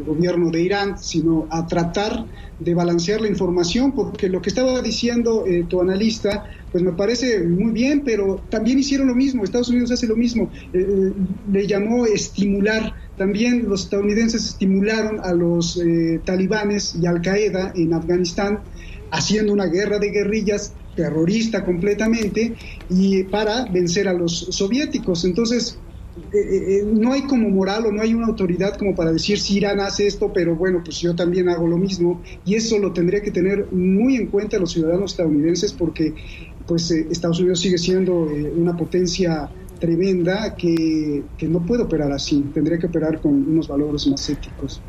gobierno 0.06 0.50
de 0.50 0.60
Irán, 0.60 0.98
sino 0.98 1.46
a 1.50 1.66
tratar 1.66 2.26
de 2.58 2.74
balancear 2.74 3.20
la 3.20 3.28
información, 3.28 3.92
porque 3.92 4.28
lo 4.28 4.42
que 4.42 4.48
estaba 4.48 4.80
diciendo 4.82 5.44
eh, 5.46 5.64
tu 5.68 5.80
analista, 5.80 6.44
pues 6.72 6.82
me 6.82 6.92
parece 6.92 7.44
muy 7.44 7.72
bien, 7.72 8.02
pero 8.04 8.42
también 8.48 8.78
hicieron 8.78 9.08
lo 9.08 9.14
mismo, 9.14 9.44
Estados 9.44 9.68
Unidos 9.68 9.92
hace 9.92 10.06
lo 10.06 10.16
mismo, 10.16 10.50
eh, 10.72 10.86
eh, 10.88 11.12
le 11.50 11.66
llamó 11.66 12.06
estimular, 12.06 12.92
también 13.16 13.68
los 13.68 13.84
estadounidenses 13.84 14.44
estimularon 14.46 15.20
a 15.20 15.32
los 15.32 15.80
talibanes 16.24 16.96
y 17.00 17.06
Al 17.06 17.22
Qaeda 17.22 17.72
en 17.76 17.94
Afganistán, 17.94 18.60
haciendo 19.10 19.52
una 19.52 19.66
guerra 19.66 20.00
de 20.00 20.10
guerrillas 20.10 20.72
terrorista 20.94 21.64
completamente 21.64 22.54
y 22.88 23.24
para 23.24 23.64
vencer 23.66 24.08
a 24.08 24.12
los 24.12 24.32
soviéticos. 24.50 25.24
Entonces, 25.24 25.78
eh, 26.16 26.38
eh, 26.38 26.78
eh, 26.78 26.84
no 26.86 27.12
hay 27.12 27.22
como 27.22 27.50
moral 27.50 27.86
o 27.86 27.92
no 27.92 28.00
hay 28.00 28.14
una 28.14 28.26
autoridad 28.26 28.76
como 28.76 28.94
para 28.94 29.12
decir 29.12 29.38
si 29.38 29.56
Irán 29.56 29.80
hace 29.80 30.06
esto, 30.06 30.32
pero 30.32 30.54
bueno, 30.54 30.80
pues 30.84 31.00
yo 31.00 31.14
también 31.14 31.48
hago 31.48 31.66
lo 31.66 31.76
mismo 31.76 32.22
y 32.44 32.54
eso 32.54 32.78
lo 32.78 32.92
tendría 32.92 33.20
que 33.20 33.32
tener 33.32 33.66
muy 33.72 34.16
en 34.16 34.28
cuenta 34.28 34.58
los 34.58 34.70
ciudadanos 34.70 35.12
estadounidenses 35.12 35.72
porque 35.72 36.14
pues 36.66 36.90
Estados 36.90 37.40
Unidos 37.40 37.60
sigue 37.60 37.78
siendo 37.78 38.14
una 38.56 38.76
potencia 38.76 39.50
tremenda 39.80 40.54
que, 40.54 41.24
que 41.36 41.48
no 41.48 41.66
puede 41.66 41.82
operar 41.82 42.12
así, 42.12 42.44
tendría 42.54 42.78
que 42.78 42.86
operar 42.86 43.20
con 43.20 43.32
unos 43.32 43.66
valores 43.68 44.06
más 44.06 44.28
éticos. 44.30 44.80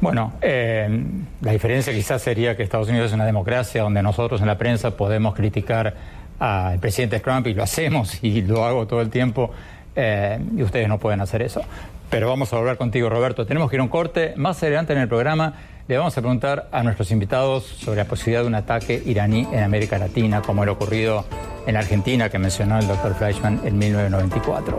Bueno, 0.00 0.32
eh, 0.40 1.04
la 1.42 1.52
diferencia 1.52 1.92
quizás 1.92 2.22
sería 2.22 2.56
que 2.56 2.62
Estados 2.62 2.88
Unidos 2.88 3.08
es 3.08 3.12
una 3.12 3.26
democracia 3.26 3.82
donde 3.82 4.02
nosotros 4.02 4.40
en 4.40 4.46
la 4.46 4.56
prensa 4.56 4.96
podemos 4.96 5.34
criticar 5.34 5.94
al 6.38 6.78
presidente 6.78 7.20
Trump 7.20 7.46
y 7.46 7.54
lo 7.54 7.62
hacemos 7.62 8.18
y 8.24 8.40
lo 8.40 8.64
hago 8.64 8.86
todo 8.86 9.02
el 9.02 9.10
tiempo 9.10 9.50
eh, 9.94 10.38
y 10.56 10.62
ustedes 10.62 10.88
no 10.88 10.98
pueden 10.98 11.20
hacer 11.20 11.42
eso. 11.42 11.60
Pero 12.08 12.28
vamos 12.28 12.52
a 12.52 12.56
hablar 12.56 12.78
contigo, 12.78 13.10
Roberto. 13.10 13.44
Tenemos 13.44 13.68
que 13.68 13.76
ir 13.76 13.80
a 13.80 13.82
un 13.82 13.88
corte. 13.88 14.32
Más 14.36 14.62
adelante 14.62 14.94
en 14.94 15.00
el 15.00 15.08
programa 15.08 15.54
le 15.90 15.98
vamos 15.98 16.16
a 16.16 16.20
preguntar 16.20 16.68
a 16.70 16.84
nuestros 16.84 17.10
invitados 17.10 17.64
sobre 17.64 17.96
la 17.96 18.04
posibilidad 18.04 18.42
de 18.42 18.46
un 18.46 18.54
ataque 18.54 19.02
iraní 19.06 19.40
en 19.50 19.64
América 19.64 19.98
Latina, 19.98 20.40
como 20.40 20.62
el 20.62 20.68
ocurrido 20.68 21.24
en 21.66 21.76
Argentina 21.76 22.28
que 22.28 22.38
mencionó 22.38 22.78
el 22.78 22.86
doctor 22.86 23.12
Fleischman 23.16 23.60
en 23.64 23.76
1994. 23.76 24.78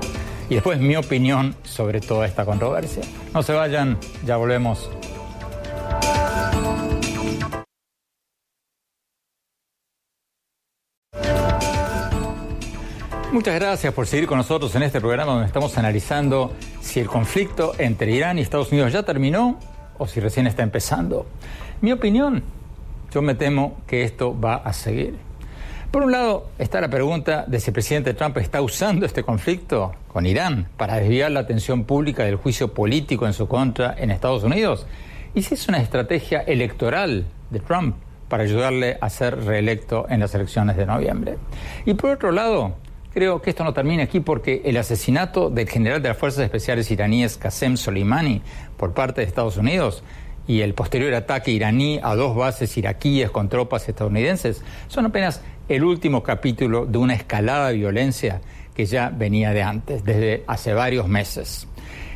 Y 0.50 0.54
después 0.54 0.80
mi 0.80 0.96
opinión 0.96 1.54
sobre 1.64 2.00
toda 2.00 2.26
esta 2.26 2.46
controversia. 2.46 3.04
No 3.34 3.44
se 3.44 3.52
vayan, 3.52 3.98
ya 4.26 4.38
volvemos. 4.38 4.90
Muchas 13.34 13.56
gracias 13.56 13.94
por 13.94 14.08
seguir 14.08 14.28
con 14.28 14.38
nosotros 14.38 14.74
en 14.76 14.84
este 14.84 15.02
programa 15.02 15.34
donde 15.34 15.48
estamos 15.48 15.78
analizando 15.78 16.54
si 16.80 17.02
el 17.02 17.08
conflicto 17.08 17.74
entre 17.78 18.14
Irán 18.14 18.38
y 18.38 18.42
Estados 18.42 18.72
Unidos 18.72 18.94
ya 18.94 19.04
terminó 19.04 19.60
o 20.02 20.08
si 20.08 20.20
recién 20.20 20.48
está 20.48 20.64
empezando. 20.64 21.28
Mi 21.80 21.92
opinión, 21.92 22.42
yo 23.12 23.22
me 23.22 23.36
temo 23.36 23.78
que 23.86 24.04
esto 24.04 24.38
va 24.38 24.56
a 24.56 24.74
seguir. 24.74 25.16
Por 25.92 26.02
un 26.02 26.12
lado 26.12 26.50
está 26.58 26.82
la 26.82 26.90
pregunta 26.90 27.46
de 27.48 27.60
si 27.60 27.70
el 27.70 27.74
presidente 27.74 28.16
Trump 28.16 28.36
está 28.38 28.64
usando 28.64 29.06
este 29.06 29.22
conflicto 29.22 29.94
con 30.08 30.26
Irán 30.26 30.70
para 30.76 30.96
desviar 30.96 31.30
la 31.30 31.42
atención 31.42 31.84
pública 31.84 32.24
del 32.24 32.38
juicio 32.38 32.74
político 32.74 33.28
en 33.28 33.34
su 33.34 33.48
contra 33.48 33.94
en 33.96 34.10
Estados 34.10 34.44
Unidos 34.44 34.88
y 35.36 35.44
si 35.44 35.54
es 35.54 35.68
una 35.68 35.80
estrategia 35.80 36.40
electoral 36.40 37.26
de 37.52 37.60
Trump 37.60 37.96
para 38.28 38.44
ayudarle 38.44 38.98
a 39.02 39.10
ser 39.12 39.44
reelecto 39.44 40.08
en 40.10 40.22
las 40.22 40.34
elecciones 40.34 40.78
de 40.78 40.88
noviembre. 40.88 41.38
Y 41.86 41.94
por 41.94 42.10
otro 42.10 42.32
lado, 42.32 42.76
Creo 43.14 43.42
que 43.42 43.50
esto 43.50 43.66
no 43.66 43.74
termina 43.74 44.04
aquí 44.04 44.22
porque 44.22 44.62
el 44.64 44.78
asesinato 44.78 45.50
del 45.50 45.68
general 45.68 46.02
de 46.02 46.08
las 46.08 46.18
Fuerzas 46.18 46.46
Especiales 46.46 46.90
iraníes 46.92 47.38
Qasem 47.38 47.76
Soleimani 47.76 48.42
por 48.78 48.94
parte 48.94 49.20
de 49.20 49.28
Estados 49.28 49.58
Unidos 49.58 50.02
y 50.48 50.62
el 50.62 50.74
posterior 50.74 51.14
ataque 51.14 51.52
iraní 51.52 52.00
a 52.02 52.16
dos 52.16 52.38
bases 52.38 52.78
iraquíes 52.78 53.30
con 53.30 53.50
tropas 53.50 53.90
estadounidenses 53.90 54.64
son 54.88 55.08
apenas 55.08 55.42
el 55.68 55.84
último 55.84 56.24
capítulo 56.24 56.86
de 56.86 56.98
una 57.00 57.14
escalada 57.14 57.68
de 57.68 57.76
violencia 57.76 58.40
que 58.74 58.86
ya 58.86 59.10
venía 59.10 59.52
de 59.52 59.62
antes, 59.62 60.06
desde 60.06 60.46
hace 60.48 60.74
varios 60.74 61.10
meses. 61.10 61.68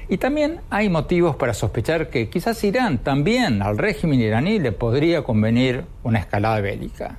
Y 0.07 0.17
también 0.17 0.61
hay 0.69 0.87
motivos 0.87 1.35
para 1.35 1.53
sospechar 1.53 2.09
que 2.09 2.29
quizás 2.29 2.63
Irán 2.63 2.99
también 2.99 3.61
al 3.61 3.77
régimen 3.77 4.21
iraní 4.21 4.59
le 4.59 4.71
podría 4.71 5.23
convenir 5.23 5.83
una 6.03 6.19
escalada 6.19 6.61
bélica. 6.61 7.17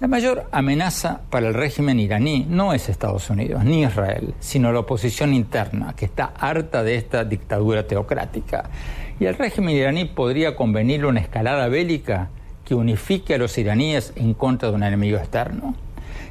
La 0.00 0.06
mayor 0.06 0.46
amenaza 0.52 1.22
para 1.28 1.48
el 1.48 1.54
régimen 1.54 1.98
iraní 1.98 2.46
no 2.48 2.72
es 2.72 2.88
Estados 2.88 3.30
Unidos 3.30 3.64
ni 3.64 3.82
Israel, 3.82 4.32
sino 4.38 4.70
la 4.70 4.78
oposición 4.78 5.34
interna, 5.34 5.94
que 5.96 6.04
está 6.04 6.34
harta 6.38 6.84
de 6.84 6.94
esta 6.94 7.24
dictadura 7.24 7.84
teocrática. 7.84 8.70
Y 9.18 9.24
el 9.24 9.34
régimen 9.34 9.74
iraní 9.74 10.04
podría 10.04 10.54
convenirle 10.54 11.08
una 11.08 11.18
escalada 11.18 11.66
bélica 11.66 12.28
que 12.64 12.76
unifique 12.76 13.34
a 13.34 13.38
los 13.38 13.58
iraníes 13.58 14.12
en 14.14 14.34
contra 14.34 14.68
de 14.68 14.76
un 14.76 14.84
enemigo 14.84 15.18
externo. 15.18 15.74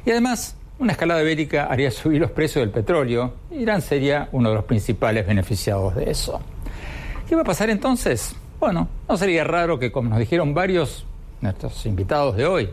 Y 0.06 0.12
además, 0.12 0.56
una 0.78 0.92
escalada 0.92 1.20
bélica 1.20 1.66
haría 1.66 1.90
subir 1.90 2.22
los 2.22 2.30
precios 2.30 2.62
del 2.62 2.70
petróleo. 2.70 3.34
Irán 3.50 3.82
sería 3.82 4.30
uno 4.32 4.48
de 4.48 4.54
los 4.54 4.64
principales 4.64 5.26
beneficiados 5.26 5.94
de 5.94 6.10
eso. 6.10 6.40
¿Qué 7.28 7.34
va 7.34 7.42
a 7.42 7.44
pasar 7.44 7.68
entonces? 7.68 8.34
Bueno, 8.58 8.88
no 9.06 9.16
sería 9.18 9.44
raro 9.44 9.78
que, 9.78 9.92
como 9.92 10.08
nos 10.08 10.20
dijeron 10.20 10.54
varios 10.54 11.04
nuestros 11.42 11.84
invitados 11.84 12.34
de 12.34 12.46
hoy, 12.46 12.70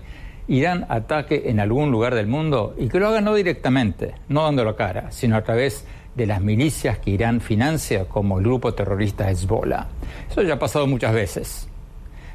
Irán 0.48 0.86
ataque 0.90 1.44
en 1.48 1.60
algún 1.60 1.92
lugar 1.92 2.14
del 2.14 2.28
mundo 2.28 2.76
y 2.78 2.88
que 2.88 3.00
lo 3.00 3.08
haga 3.08 3.22
no 3.22 3.34
directamente, 3.34 4.16
no 4.30 4.44
dándolo 4.44 4.76
cara, 4.76 5.12
sino 5.12 5.36
a 5.36 5.44
través 5.44 5.86
de 6.16 6.26
las 6.26 6.42
milicias 6.42 7.00
que 7.00 7.12
Irán 7.12 7.42
financia 7.42 8.06
como 8.06 8.38
el 8.38 8.46
grupo 8.46 8.74
terrorista 8.74 9.30
Hezbollah. 9.30 9.88
Eso 10.30 10.44
ya 10.44 10.54
ha 10.54 10.60
pasado 10.60 10.88
muchas 10.88 11.14
veces. 11.14 11.68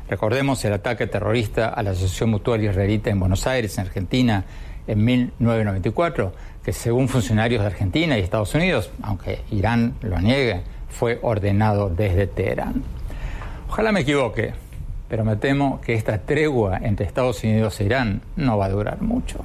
Recordemos 0.09 0.65
el 0.65 0.73
ataque 0.73 1.07
terrorista 1.07 1.69
a 1.69 1.83
la 1.83 1.91
Asociación 1.91 2.31
Mutual 2.31 2.65
Israelita 2.65 3.11
en 3.11 3.21
Buenos 3.21 3.47
Aires, 3.47 3.79
en 3.79 3.87
Argentina, 3.87 4.45
en 4.89 5.05
1994, 5.05 6.33
que 6.65 6.73
según 6.73 7.09
funcionarios 7.09 7.61
de 7.61 7.69
Argentina 7.69 8.19
y 8.19 8.23
Estados 8.23 8.53
Unidos, 8.55 8.91
aunque 9.03 9.43
Irán 9.53 9.95
lo 10.03 10.19
niegue, 10.21 10.63
fue 10.89 11.21
ordenado 11.23 11.89
desde 11.89 12.27
Teherán. 12.27 12.83
Ojalá 13.69 13.93
me 13.93 14.01
equivoque, 14.01 14.53
pero 15.11 15.25
me 15.25 15.37
temo 15.37 15.81
que 15.81 15.95
esta 15.95 16.19
tregua 16.19 16.79
entre 16.79 17.05
Estados 17.05 17.43
Unidos 17.43 17.79
e 17.81 17.85
Irán 17.85 18.23
no 18.37 18.57
va 18.57 18.67
a 18.67 18.71
durar 18.71 19.03
mucho. 19.03 19.45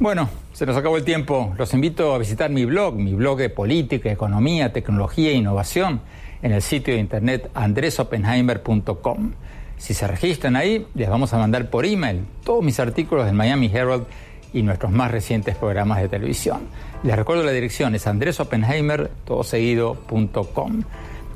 Bueno, 0.00 0.28
se 0.52 0.66
nos 0.66 0.76
acabó 0.76 0.96
el 0.96 1.04
tiempo. 1.04 1.54
Los 1.56 1.72
invito 1.72 2.12
a 2.12 2.18
visitar 2.18 2.50
mi 2.50 2.64
blog, 2.64 2.96
mi 2.96 3.14
blog 3.14 3.38
de 3.38 3.48
política, 3.48 4.10
economía, 4.10 4.72
tecnología 4.72 5.30
e 5.30 5.34
innovación 5.34 6.00
en 6.42 6.52
el 6.52 6.60
sitio 6.60 6.94
de 6.94 7.00
internet 7.00 7.50
andresopenheimer.com. 7.54 9.32
Si 9.78 9.94
se 9.94 10.06
registran 10.08 10.56
ahí, 10.56 10.86
les 10.94 11.08
vamos 11.08 11.32
a 11.32 11.38
mandar 11.38 11.70
por 11.70 11.86
email 11.86 12.22
todos 12.44 12.64
mis 12.64 12.80
artículos 12.80 13.26
del 13.26 13.34
Miami 13.34 13.70
Herald 13.72 14.06
y 14.52 14.62
nuestros 14.62 14.90
más 14.90 15.10
recientes 15.10 15.54
programas 15.54 16.02
de 16.02 16.08
televisión. 16.08 16.62
Les 17.04 17.14
recuerdo 17.14 17.44
la 17.44 17.52
dirección, 17.52 17.94
es 17.94 18.06
andresopenheimer, 18.06 19.10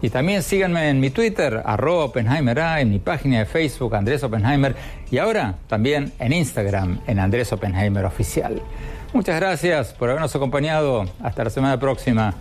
y 0.03 0.11
también 0.11 0.43
síganme 0.43 0.89
en 0.89 1.01
mi 1.01 1.11
Twitter, 1.11 1.63
arroba 1.65 2.05
Oppenheimer 2.07 2.59
A, 2.61 2.81
en 2.81 2.91
mi 2.91 2.99
página 2.99 3.41
de 3.41 3.47
Facebook, 3.47 3.95
Andrés 3.95 4.23
Oppenheimer, 4.23 4.75
y 5.11 5.19
ahora 5.19 5.57
también 5.69 6.13
en 6.19 6.33
Instagram, 6.33 7.01
en 7.07 7.19
Andrés 7.19 7.53
Oppenheimer 7.53 8.05
Oficial. 8.05 8.63
Muchas 9.13 9.41
gracias 9.41 9.93
por 9.93 10.09
habernos 10.09 10.35
acompañado. 10.37 11.05
Hasta 11.21 11.45
la 11.45 11.51
semana 11.51 11.81
próxima. 11.81 12.35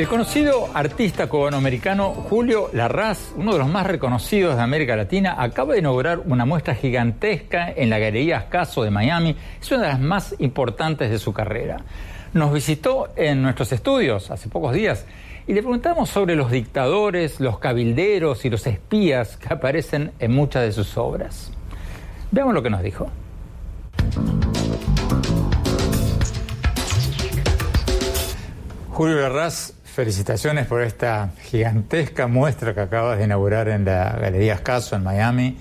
El 0.00 0.08
conocido 0.08 0.70
artista 0.72 1.26
cubanoamericano 1.26 2.12
Julio 2.14 2.70
Larraz, 2.72 3.34
uno 3.36 3.52
de 3.52 3.58
los 3.58 3.68
más 3.68 3.86
reconocidos 3.86 4.56
de 4.56 4.62
América 4.62 4.96
Latina, 4.96 5.34
acaba 5.36 5.74
de 5.74 5.80
inaugurar 5.80 6.20
una 6.20 6.46
muestra 6.46 6.74
gigantesca 6.74 7.70
en 7.70 7.90
la 7.90 7.98
Galería 7.98 8.38
Ascaso 8.38 8.82
de 8.82 8.90
Miami. 8.90 9.36
Es 9.60 9.70
una 9.70 9.82
de 9.82 9.88
las 9.88 10.00
más 10.00 10.34
importantes 10.38 11.10
de 11.10 11.18
su 11.18 11.34
carrera. 11.34 11.82
Nos 12.32 12.50
visitó 12.50 13.10
en 13.14 13.42
nuestros 13.42 13.72
estudios 13.72 14.30
hace 14.30 14.48
pocos 14.48 14.72
días 14.72 15.04
y 15.46 15.52
le 15.52 15.60
preguntamos 15.60 16.08
sobre 16.08 16.34
los 16.34 16.50
dictadores, 16.50 17.38
los 17.38 17.58
cabilderos 17.58 18.46
y 18.46 18.48
los 18.48 18.66
espías 18.66 19.36
que 19.36 19.52
aparecen 19.52 20.12
en 20.18 20.32
muchas 20.32 20.62
de 20.62 20.72
sus 20.72 20.96
obras. 20.96 21.52
Veamos 22.30 22.54
lo 22.54 22.62
que 22.62 22.70
nos 22.70 22.82
dijo. 22.82 23.10
Julio 28.88 29.20
Larraz 29.20 29.74
Felicitaciones 30.00 30.66
por 30.66 30.80
esta 30.80 31.32
gigantesca 31.42 32.26
muestra 32.26 32.72
que 32.72 32.80
acabas 32.80 33.18
de 33.18 33.24
inaugurar 33.24 33.68
en 33.68 33.84
la 33.84 34.16
Galería 34.18 34.54
Escaso 34.54 34.96
en 34.96 35.02
Miami. 35.02 35.58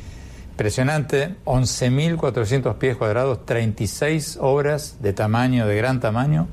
Impresionante, 0.51 1.35
11.400 1.43 2.77
pies 2.77 2.95
cuadrados, 2.95 3.45
36 3.45 4.37
obras 4.39 4.99
de 5.01 5.11
tamaño, 5.11 5.67
de 5.67 5.75
gran 5.75 5.99
tamaño. 5.99 6.47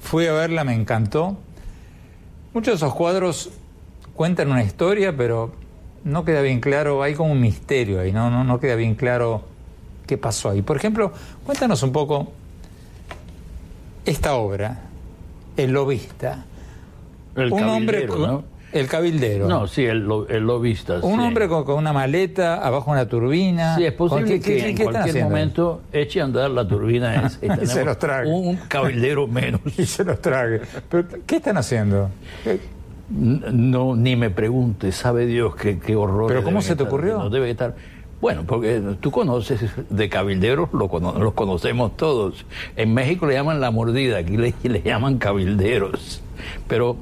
Fui 0.00 0.28
a 0.28 0.32
verla, 0.32 0.62
me 0.62 0.74
encantó. 0.74 1.36
Muchos 2.52 2.74
de 2.74 2.86
esos 2.86 2.94
cuadros 2.94 3.50
cuentan 4.14 4.52
una 4.52 4.62
historia, 4.62 5.16
pero 5.16 5.56
no 6.04 6.24
queda 6.24 6.40
bien 6.40 6.60
claro, 6.60 7.02
hay 7.02 7.14
como 7.14 7.32
un 7.32 7.40
misterio 7.40 7.98
ahí, 7.98 8.12
no, 8.12 8.30
no, 8.30 8.44
no 8.44 8.60
queda 8.60 8.76
bien 8.76 8.94
claro 8.94 9.42
qué 10.06 10.16
pasó 10.16 10.50
ahí. 10.50 10.62
Por 10.62 10.76
ejemplo, 10.76 11.12
cuéntanos 11.44 11.82
un 11.82 11.90
poco 11.90 12.32
esta 14.06 14.36
obra, 14.36 14.82
El 15.56 15.72
Lobista. 15.72 16.44
El 17.36 17.52
un 17.52 17.64
hombre 17.64 18.06
¿no? 18.06 18.44
El 18.74 18.88
cabildero. 18.88 19.46
No, 19.46 19.68
sí, 19.68 19.84
el, 19.84 20.04
el 20.28 20.42
lobista. 20.44 20.98
Un 21.00 21.20
hombre 21.20 21.46
con, 21.46 21.70
una 21.70 21.92
maleta, 21.92 22.56
abajo 22.56 22.90
una 22.90 23.06
turbina. 23.08 23.76
Sí, 23.76 23.84
es 23.84 23.92
posible 23.92 24.40
que 24.40 24.68
en 24.70 24.76
cualquier 24.76 25.22
momento 25.22 25.82
eche 25.92 26.20
a 26.20 26.24
andar 26.24 26.50
la 26.50 26.66
turbina 26.66 27.24
esa 27.24 27.38
y, 27.62 27.66
se 27.66 27.84
los 27.84 27.96
trague. 28.00 28.28
Un 28.28 28.56
cabildero 28.66 29.28
menos. 29.28 29.60
y 29.78 29.86
se 29.86 30.02
los 30.02 30.20
trague. 30.20 30.60
Pero, 30.88 31.06
¿Qué 31.24 31.36
están 31.36 31.56
haciendo? 31.56 32.10
No, 33.08 33.94
ni 33.94 34.16
me 34.16 34.30
pregunte, 34.30 34.90
sabe 34.90 35.26
Dios 35.26 35.54
qué, 35.54 35.78
qué 35.78 35.94
horror. 35.94 36.26
¿Pero 36.26 36.42
cómo 36.42 36.60
se 36.60 36.74
te 36.74 36.82
ocurrió? 36.82 37.18
No 37.18 37.30
debe 37.30 37.50
estar. 37.50 37.76
Bueno, 38.20 38.42
porque 38.44 38.82
tú 39.00 39.12
conoces 39.12 39.60
de 39.88 40.08
cabilderos, 40.08 40.70
lo, 40.72 40.88
los 41.16 41.32
conocemos 41.34 41.96
todos. 41.96 42.44
En 42.74 42.92
México 42.92 43.26
le 43.26 43.34
llaman 43.34 43.60
la 43.60 43.70
mordida, 43.70 44.18
aquí 44.18 44.36
le, 44.36 44.52
le 44.64 44.82
llaman 44.82 45.18
cabilderos. 45.18 46.22
Pero 46.66 46.96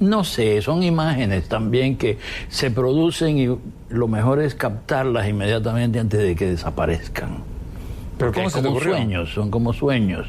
no 0.00 0.24
sé, 0.24 0.62
son 0.62 0.82
imágenes 0.82 1.48
también 1.48 1.96
que 1.96 2.18
se 2.48 2.70
producen 2.70 3.38
y 3.38 3.58
lo 3.90 4.08
mejor 4.08 4.40
es 4.40 4.54
captarlas 4.54 5.28
inmediatamente 5.28 6.00
antes 6.00 6.20
de 6.20 6.34
que 6.34 6.46
desaparezcan. 6.46 7.44
Pero 8.18 8.32
¿cómo 8.32 8.50
son 8.50 8.64
como 8.64 8.80
sueños, 8.80 9.32
son 9.32 9.50
como 9.50 9.72
sueños. 9.72 10.26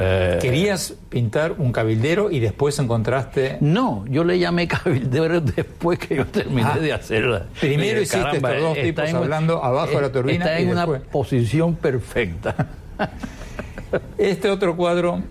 Eh, 0.00 0.38
¿Querías 0.40 0.94
pintar 1.08 1.56
un 1.58 1.72
cabildero 1.72 2.30
y 2.30 2.38
después 2.38 2.78
encontraste...? 2.78 3.58
No, 3.60 4.04
yo 4.08 4.22
le 4.22 4.38
llamé 4.38 4.68
cabildero 4.68 5.40
después 5.56 5.98
que 5.98 6.16
yo 6.16 6.26
terminé 6.26 6.68
ah, 6.72 6.78
de 6.78 6.92
hacerla. 6.92 7.46
Primero 7.60 8.00
hiciste 8.00 8.36
estos 8.36 8.60
dos 8.60 8.74
tipos 8.74 9.12
hablando 9.12 9.64
abajo 9.64 9.96
de 9.96 10.02
la 10.02 10.12
turbina 10.12 10.44
Está 10.44 10.58
en 10.58 10.70
una 10.70 10.86
posición 10.86 11.74
perfecta. 11.74 12.68
este 14.18 14.50
otro 14.50 14.76
cuadro 14.76 15.22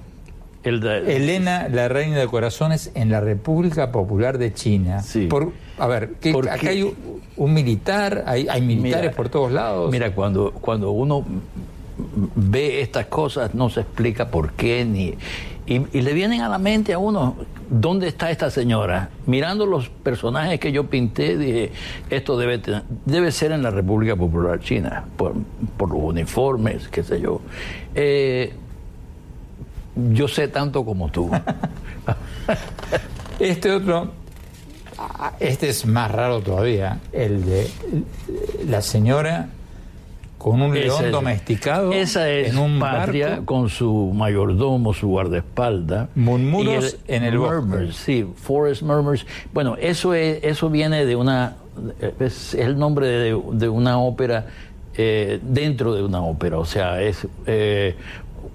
Elena, 0.68 1.68
la 1.70 1.88
reina 1.88 2.18
de 2.18 2.28
corazones 2.28 2.92
en 2.96 3.10
la 3.10 3.22
República 3.22 3.92
Popular 3.92 4.38
de 4.38 4.54
China. 4.54 5.04
Por, 5.30 5.52
a 5.78 5.88
ver, 5.88 6.14
¿qué, 6.20 6.32
acá 6.32 6.70
hay 6.70 6.94
un 7.38 7.54
militar, 7.54 8.24
hay, 8.26 8.62
militares 8.62 9.16
por 9.16 9.30
todos 9.30 9.52
lados. 9.52 9.92
Mira, 9.92 10.14
cuando, 10.14 10.52
cuando 10.52 10.92
uno 10.92 11.24
ve 12.36 12.82
estas 12.82 13.08
cosas 13.08 13.56
no 13.56 13.70
se 13.70 13.82
explica 13.82 14.30
por 14.30 14.52
qué 14.54 14.86
ni 14.86 15.16
y, 15.66 16.02
le 16.02 16.14
vienen 16.14 16.42
a 16.42 16.50
la 16.50 16.58
mente 16.58 16.94
a 16.94 17.00
uno 17.00 17.36
dónde 17.70 18.08
está 18.08 18.32
esta 18.32 18.50
señora 18.50 19.10
mirando 19.26 19.66
los 19.66 19.90
personajes 19.90 20.60
que 20.60 20.72
yo 20.72 20.86
pinté 20.86 21.38
dije 21.38 21.72
esto 22.10 22.38
debe 22.38 22.62
debe 23.06 23.32
ser 23.32 23.52
en 23.52 23.64
la 23.64 23.72
República 23.72 24.16
Popular 24.16 24.60
China 24.60 25.06
por, 25.18 25.34
por 25.76 25.90
los 25.90 26.00
uniformes 26.02 26.88
qué 26.88 27.04
sé 27.04 27.20
yo. 27.20 27.42
Eh, 27.96 28.54
yo 30.12 30.28
sé 30.28 30.48
tanto 30.48 30.86
como 30.86 31.10
tú. 31.10 31.30
este 33.40 33.72
otro, 33.72 34.12
este 35.40 35.70
es 35.70 35.86
más 35.86 36.12
raro 36.12 36.42
todavía, 36.42 37.00
el 37.12 37.46
de 37.46 37.70
la 38.68 38.82
señora 38.82 39.50
con 40.38 40.62
un 40.62 40.74
león 40.74 41.12
domesticado 41.12 41.92
esa 41.92 42.30
es 42.30 42.52
en 42.52 42.60
un 42.60 42.80
patria 42.80 43.42
con 43.44 43.70
su 43.70 44.12
mayordomo, 44.14 44.94
su 44.94 45.08
guardaespaldas. 45.08 46.10
Murmuros 46.16 46.98
en 47.08 47.24
el 47.24 47.40
murmurs, 47.40 47.96
Sí, 47.96 48.26
Forest 48.36 48.84
Murmurs. 48.84 49.26
Bueno, 49.52 49.76
eso 49.80 50.14
es, 50.14 50.40
eso 50.44 50.70
viene 50.70 51.06
de 51.06 51.16
una 51.16 51.58
es 52.20 52.54
el 52.54 52.78
nombre 52.78 53.08
de, 53.08 53.70
una 53.70 54.00
ópera 54.00 54.48
eh, 54.96 55.40
dentro 55.42 55.94
de 55.94 56.04
una 56.04 56.22
ópera, 56.22 56.58
o 56.58 56.66
sea, 56.66 57.02
es 57.02 57.28
eh, 57.46 57.96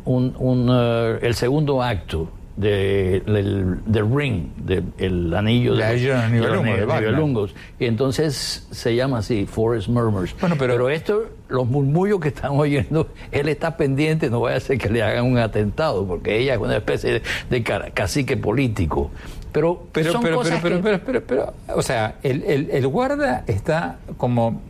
un, 0.04 0.68
uh, 0.68 1.18
el 1.24 1.34
segundo 1.34 1.82
acto 1.82 2.28
de, 2.56 4.02
Ring, 4.14 4.48
del 4.56 5.34
anillo 5.34 5.74
de, 5.74 5.96
de, 5.96 7.12
los, 7.12 7.54
Y 7.78 7.86
entonces 7.86 8.66
se 8.70 8.94
llama 8.94 9.18
así, 9.18 9.46
Forest 9.46 9.88
Murmurs. 9.88 10.34
Bueno, 10.40 10.56
pero, 10.58 10.90
esto, 10.90 11.26
los 11.48 11.66
murmullos 11.66 12.20
que 12.20 12.28
están 12.28 12.52
oyendo, 12.52 13.08
él 13.30 13.48
está 13.48 13.76
pendiente, 13.76 14.28
no 14.28 14.40
vaya 14.40 14.56
a 14.56 14.60
ser 14.60 14.78
que 14.78 14.90
le 14.90 15.02
hagan 15.02 15.24
un 15.24 15.38
atentado, 15.38 16.06
porque 16.06 16.38
ella 16.38 16.54
es 16.54 16.60
una 16.60 16.76
especie 16.76 17.22
de, 17.48 17.62
cacique 17.94 18.36
político. 18.36 19.10
Pero, 19.52 19.86
pero, 19.92 20.18
pero, 20.22 20.40
pero, 20.62 21.00
pero, 21.04 21.22
pero, 21.26 21.54
o 21.74 21.82
sea, 21.82 22.16
el, 22.22 22.42
el, 22.44 22.70
el 22.70 22.86
guarda 22.88 23.44
está 23.46 23.98
como 24.16 24.62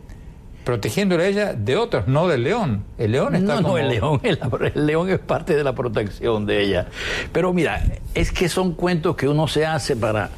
protegiéndole 0.63 1.25
a 1.25 1.27
ella 1.27 1.53
de 1.53 1.75
otros, 1.75 2.07
no 2.07 2.27
del 2.27 2.43
león. 2.43 2.83
El 2.97 3.11
león 3.11 3.35
está 3.35 3.55
No, 3.55 3.61
no, 3.61 3.77
el 3.77 3.89
león, 3.89 4.21
el, 4.23 4.85
león 4.85 5.09
es 5.09 5.19
parte 5.19 5.55
de 5.55 5.63
la 5.63 5.73
protección 5.73 6.45
de 6.45 6.63
ella. 6.63 6.87
Pero 7.31 7.53
mira, 7.53 7.83
es 8.13 8.31
que 8.31 8.49
son 8.49 8.73
cuentos 8.73 9.15
que 9.15 9.27
uno 9.27 9.47
se 9.47 9.65
hace 9.65 9.95
para 9.95 10.29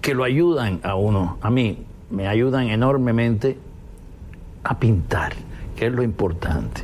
que 0.00 0.14
lo 0.14 0.24
ayudan 0.24 0.80
a 0.82 0.94
uno. 0.94 1.38
A 1.40 1.50
mí 1.50 1.78
me 2.10 2.28
ayudan 2.28 2.68
enormemente 2.68 3.56
a 4.64 4.78
pintar, 4.78 5.32
que 5.76 5.86
es 5.86 5.92
lo 5.92 6.02
importante. 6.02 6.82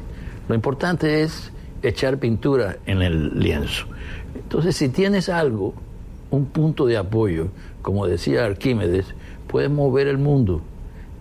Lo 0.48 0.54
importante 0.54 1.22
es 1.22 1.52
echar 1.82 2.18
pintura 2.18 2.76
en 2.86 3.02
el 3.02 3.38
lienzo. 3.38 3.86
Entonces, 4.34 4.76
si 4.76 4.88
tienes 4.88 5.28
algo, 5.28 5.74
un 6.30 6.46
punto 6.46 6.86
de 6.86 6.96
apoyo, 6.96 7.48
como 7.82 8.06
decía 8.06 8.44
Arquímedes, 8.44 9.06
puedes 9.46 9.70
mover 9.70 10.08
el 10.08 10.18
mundo. 10.18 10.62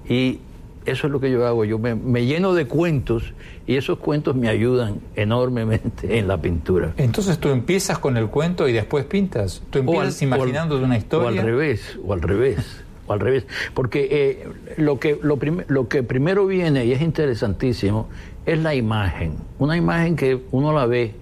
Y 0.07 0.39
eso 0.85 1.07
es 1.07 1.13
lo 1.13 1.19
que 1.19 1.31
yo 1.31 1.45
hago. 1.45 1.65
Yo 1.65 1.79
me, 1.79 2.25
lleno 2.25 2.53
de 2.53 2.67
cuentos 2.67 3.33
y 3.67 3.75
esos 3.75 3.97
cuentos 3.99 4.35
me 4.35 4.49
ayudan 4.49 4.99
enormemente 5.15 6.17
en 6.17 6.27
la 6.27 6.39
pintura. 6.39 6.93
Entonces 6.97 7.39
tú 7.39 7.49
empiezas 7.49 7.99
con 7.99 8.17
el 8.17 8.27
cuento 8.27 8.67
y 8.67 8.73
después 8.73 9.05
pintas. 9.05 9.61
Tú 9.69 9.79
empiezas 9.79 10.21
imaginando 10.21 10.77
una 10.77 10.97
historia. 10.97 11.41
O 11.41 11.43
al 11.43 11.45
revés, 11.45 11.99
o 12.05 12.13
al 12.13 12.21
revés. 12.21 12.83
O 13.07 13.13
al 13.13 13.19
revés, 13.19 13.45
porque 13.75 14.07
eh, 14.09 14.49
lo, 14.77 14.99
que, 14.99 15.19
lo, 15.21 15.37
lo 15.67 15.87
que 15.87 16.01
primero 16.01 16.47
viene, 16.47 16.85
y 16.85 16.91
es 16.91 17.03
interesantísimo, 17.03 18.07
es 18.47 18.59
la 18.59 18.73
imagen. 18.73 19.35
Una 19.59 19.77
imagen 19.77 20.15
que 20.15 20.41
uno 20.51 20.73
la 20.73 20.87
ve 20.87 21.13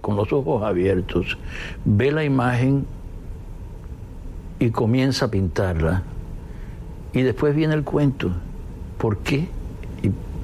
con 0.00 0.16
los 0.16 0.32
ojos 0.32 0.62
abiertos, 0.62 1.36
ve 1.84 2.12
la 2.12 2.24
imagen 2.24 2.86
y 4.58 4.70
comienza 4.70 5.26
a 5.26 5.30
pintarla. 5.30 6.02
Y 7.12 7.22
después 7.22 7.54
viene 7.54 7.74
el 7.74 7.84
cuento. 7.84 8.32
¿Por 8.98 9.18
qué? 9.18 9.48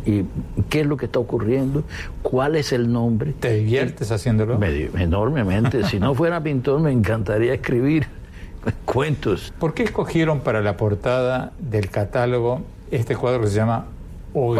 ¿Y, 0.07 0.25
qué 0.69 0.81
es 0.81 0.87
lo 0.87 0.97
que 0.97 1.07
está 1.07 1.19
ocurriendo? 1.19 1.83
¿Cuál 2.23 2.57
es 2.57 2.73
el 2.73 2.93
nombre? 2.93 3.33
¿Te 3.41 3.55
diviertes 3.55 4.11
haciéndolo? 4.11 4.59
enormemente. 4.63 5.85
si 5.85 5.99
no 5.99 6.15
fuera 6.15 6.43
pintor, 6.43 6.81
me 6.81 6.93
encantaría 6.93 7.55
escribir 7.55 8.07
cuentos. 8.85 9.53
¿Por 9.59 9.75
qué 9.75 9.85
escogieron 9.85 10.41
para 10.41 10.61
la 10.61 10.77
portada 10.77 11.53
del 11.59 11.91
catálogo 11.91 12.63
este 12.91 13.17
cuadro 13.17 13.41
que 13.41 13.49
se 13.49 13.57
llama 13.57 13.87
Au 14.35 14.55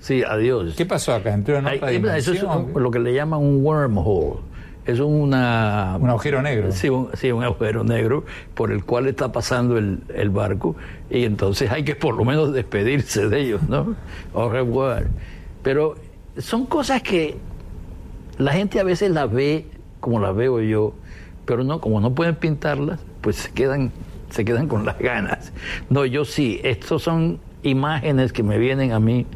Sí, 0.00 0.22
adiós. 0.26 0.74
¿Qué 0.76 0.86
pasó 0.86 1.12
acá? 1.12 1.34
¿Entró 1.34 1.58
en 1.58 1.66
otra 1.66 2.16
Eso 2.16 2.32
es 2.32 2.42
lo 2.42 2.90
que 2.90 2.98
le 2.98 3.12
llaman 3.12 3.40
un 3.40 3.64
wormhole. 3.64 4.40
Es 4.86 4.98
una... 4.98 5.96
Un 6.00 6.08
agujero 6.08 6.42
negro. 6.42 6.72
Sí 6.72 6.88
un, 6.88 7.10
sí, 7.14 7.30
un 7.30 7.44
agujero 7.44 7.84
negro 7.84 8.24
por 8.54 8.72
el 8.72 8.84
cual 8.84 9.06
está 9.06 9.30
pasando 9.30 9.78
el, 9.78 10.00
el, 10.14 10.30
barco 10.30 10.74
y 11.10 11.24
entonces 11.24 11.70
hay 11.70 11.84
que 11.84 11.94
por 11.94 12.14
lo 12.14 12.24
menos 12.24 12.52
despedirse 12.52 13.28
de 13.28 13.40
ellos, 13.40 13.62
¿no? 13.68 13.94
Au 14.34 14.48
revoir. 14.48 15.08
Pero 15.62 15.96
son 16.38 16.66
cosas 16.66 17.02
que 17.02 17.36
la 18.38 18.52
gente 18.52 18.80
a 18.80 18.84
veces 18.84 19.10
las 19.10 19.30
ve 19.30 19.66
como 20.00 20.18
las 20.18 20.34
veo 20.34 20.60
yo, 20.60 20.94
pero 21.44 21.62
no, 21.62 21.80
como 21.80 22.00
no 22.00 22.14
pueden 22.14 22.36
pintarlas, 22.36 23.00
pues 23.20 23.36
se 23.36 23.52
quedan, 23.52 23.92
se 24.30 24.44
quedan 24.44 24.66
con 24.66 24.86
las 24.86 24.98
ganas. 24.98 25.52
No, 25.90 26.06
yo 26.06 26.24
sí, 26.24 26.60
estos 26.64 27.02
son 27.02 27.38
imágenes 27.62 28.32
que 28.32 28.42
me 28.42 28.58
vienen 28.58 28.92
a 28.92 29.00
mí 29.00 29.26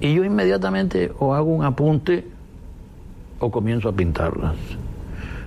y 0.00 0.14
yo 0.14 0.24
inmediatamente 0.24 1.12
o 1.18 1.34
hago 1.34 1.54
un 1.54 1.64
apunte 1.64 2.26
o 3.40 3.50
comienzo 3.50 3.88
a 3.88 3.92
pintarlas. 3.92 4.56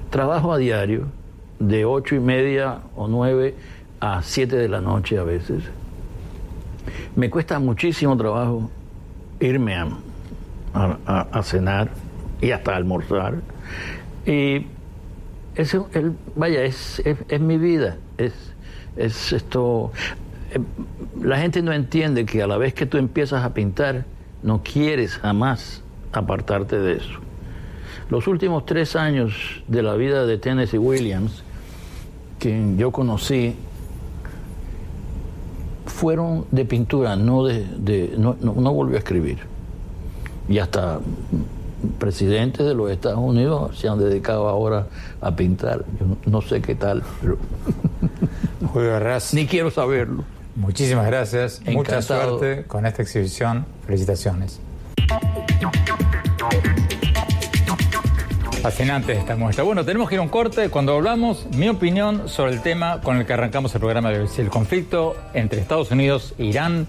Trabajo 0.10 0.52
a 0.52 0.58
diario, 0.58 1.08
de 1.60 1.86
ocho 1.86 2.16
y 2.16 2.20
media 2.20 2.80
o 2.96 3.08
nueve 3.08 3.56
a 4.00 4.22
siete 4.22 4.58
de 4.58 4.68
la 4.68 4.82
noche 4.82 5.18
a 5.18 5.24
veces. 5.24 5.64
Me 7.16 7.30
cuesta 7.30 7.58
muchísimo 7.60 8.18
trabajo 8.18 8.70
irme 9.40 9.76
a, 9.76 9.88
a, 11.06 11.44
cenar 11.44 11.90
y 12.42 12.52
hasta 12.52 12.76
almorzar. 12.76 13.36
Y 14.26 14.66
el, 15.56 16.14
vaya, 16.36 16.64
es, 16.64 17.02
es, 17.06 17.40
mi 17.40 17.58
vida. 17.58 17.98
Es, 18.18 18.34
es 18.98 19.32
esto. 19.32 19.92
Eh, 20.52 20.60
la 21.22 21.38
gente 21.38 21.62
no 21.62 21.72
entiende 21.72 22.26
que 22.26 22.42
a 22.42 22.48
la 22.48 22.58
vez 22.58 22.74
que 22.74 22.86
tú 22.86 22.98
empiezas 22.98 23.44
a 23.44 23.54
pintar, 23.54 24.06
no 24.42 24.62
quieres 24.64 25.18
jamás 25.18 25.82
apartarte 26.12 26.78
de 26.78 26.98
eso. 26.98 27.23
Los 28.14 28.28
últimos 28.28 28.64
tres 28.68 28.96
años 28.96 29.64
de 29.68 29.82
la 29.82 29.96
vida 29.96 30.28
de 30.28 30.38
Tennessee 30.38 30.78
Williams, 30.78 31.42
quien 32.38 32.78
yo 32.78 32.92
conocí, 32.92 33.56
fueron 35.88 36.46
de 36.52 36.64
pintura, 36.64 37.16
no 37.16 37.44
de, 37.44 38.14
no, 38.16 38.36
volvió 38.72 38.98
a 38.98 39.00
escribir. 39.00 39.40
Y 40.48 40.60
hasta 40.60 41.00
presidentes 41.98 42.68
de 42.68 42.76
los 42.76 42.92
Estados 42.92 43.18
Unidos 43.18 43.80
se 43.80 43.88
han 43.88 43.98
dedicado 43.98 44.48
ahora 44.48 44.86
a 45.20 45.36
pintar. 45.36 45.84
Yo 46.00 46.32
no, 46.32 46.42
sé 46.44 46.62
qué 46.62 46.76
tal, 46.76 47.02
pero 47.20 47.40
ni 49.34 49.48
quiero 49.48 49.72
saberlo. 49.72 50.24
Muchísimas 50.56 51.08
gracias. 51.08 51.64
Mucha 51.66 52.00
suerte 52.04 52.66
con 52.68 52.86
esta 52.86 53.02
exhibición. 53.02 53.66
Felicitaciones. 53.88 54.60
Fascinante 58.64 59.12
esta 59.12 59.36
muestra. 59.36 59.66
Bueno, 59.66 59.84
tenemos 59.84 60.08
que 60.08 60.16
ir 60.16 60.20
a 60.20 60.22
un 60.22 60.30
corte. 60.30 60.70
Cuando 60.70 60.96
hablamos, 60.96 61.48
mi 61.58 61.68
opinión 61.68 62.30
sobre 62.30 62.54
el 62.54 62.62
tema 62.62 63.02
con 63.02 63.18
el 63.18 63.26
que 63.26 63.34
arrancamos 63.34 63.76
el 63.76 63.82
programa 63.82 64.10
de 64.10 64.22
hoy. 64.22 64.30
Si 64.30 64.40
el 64.40 64.50
conflicto 64.50 65.18
entre 65.34 65.60
Estados 65.60 65.92
Unidos 65.92 66.34
e 66.38 66.46
Irán 66.46 66.88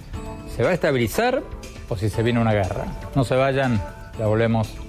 se 0.55 0.63
va 0.63 0.71
a 0.71 0.73
estabilizar 0.73 1.43
o 1.89 1.97
si 1.97 2.11
se 2.11 2.23
viene 2.23 2.39
una 2.39 2.53
guerra. 2.53 2.85
No 3.17 3.25
se 3.25 3.35
vayan, 3.35 3.83
ya 4.17 4.27
volvemos. 4.27 4.84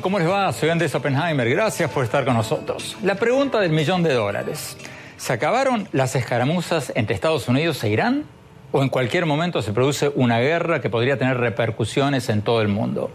¿Cómo 0.00 0.18
les 0.18 0.26
va? 0.26 0.50
Soy 0.50 0.70
Andrés 0.70 0.94
Oppenheimer. 0.94 1.46
Gracias 1.50 1.90
por 1.90 2.04
estar 2.04 2.24
con 2.24 2.32
nosotros. 2.32 2.96
La 3.02 3.16
pregunta 3.16 3.60
del 3.60 3.70
millón 3.70 4.02
de 4.02 4.14
dólares. 4.14 4.78
¿Se 5.18 5.34
acabaron 5.34 5.90
las 5.92 6.16
escaramuzas 6.16 6.90
entre 6.94 7.14
Estados 7.14 7.48
Unidos 7.48 7.84
e 7.84 7.90
Irán? 7.90 8.24
¿O 8.72 8.82
en 8.82 8.88
cualquier 8.88 9.26
momento 9.26 9.60
se 9.60 9.74
produce 9.74 10.10
una 10.14 10.40
guerra 10.40 10.80
que 10.80 10.88
podría 10.88 11.18
tener 11.18 11.36
repercusiones 11.36 12.30
en 12.30 12.40
todo 12.40 12.62
el 12.62 12.68
mundo? 12.68 13.10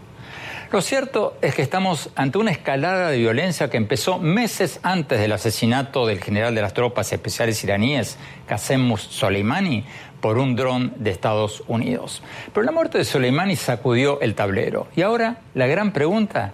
Lo 0.72 0.82
cierto 0.82 1.36
es 1.42 1.56
que 1.56 1.62
estamos 1.62 2.10
ante 2.14 2.38
una 2.38 2.52
escalada 2.52 3.10
de 3.10 3.18
violencia 3.18 3.68
que 3.68 3.76
empezó 3.76 4.18
meses 4.18 4.78
antes 4.84 5.18
del 5.18 5.32
asesinato 5.32 6.06
del 6.06 6.22
general 6.22 6.54
de 6.54 6.62
las 6.62 6.74
tropas 6.74 7.12
especiales 7.12 7.64
iraníes, 7.64 8.18
Qasem 8.46 8.96
Soleimani, 8.96 9.84
por 10.20 10.38
un 10.38 10.54
dron 10.54 10.94
de 10.96 11.10
Estados 11.10 11.64
Unidos. 11.66 12.22
Pero 12.54 12.64
la 12.64 12.70
muerte 12.70 12.98
de 12.98 13.04
Soleimani 13.04 13.56
sacudió 13.56 14.20
el 14.20 14.36
tablero. 14.36 14.86
Y 14.94 15.02
ahora 15.02 15.38
la 15.54 15.66
gran 15.66 15.92
pregunta 15.92 16.52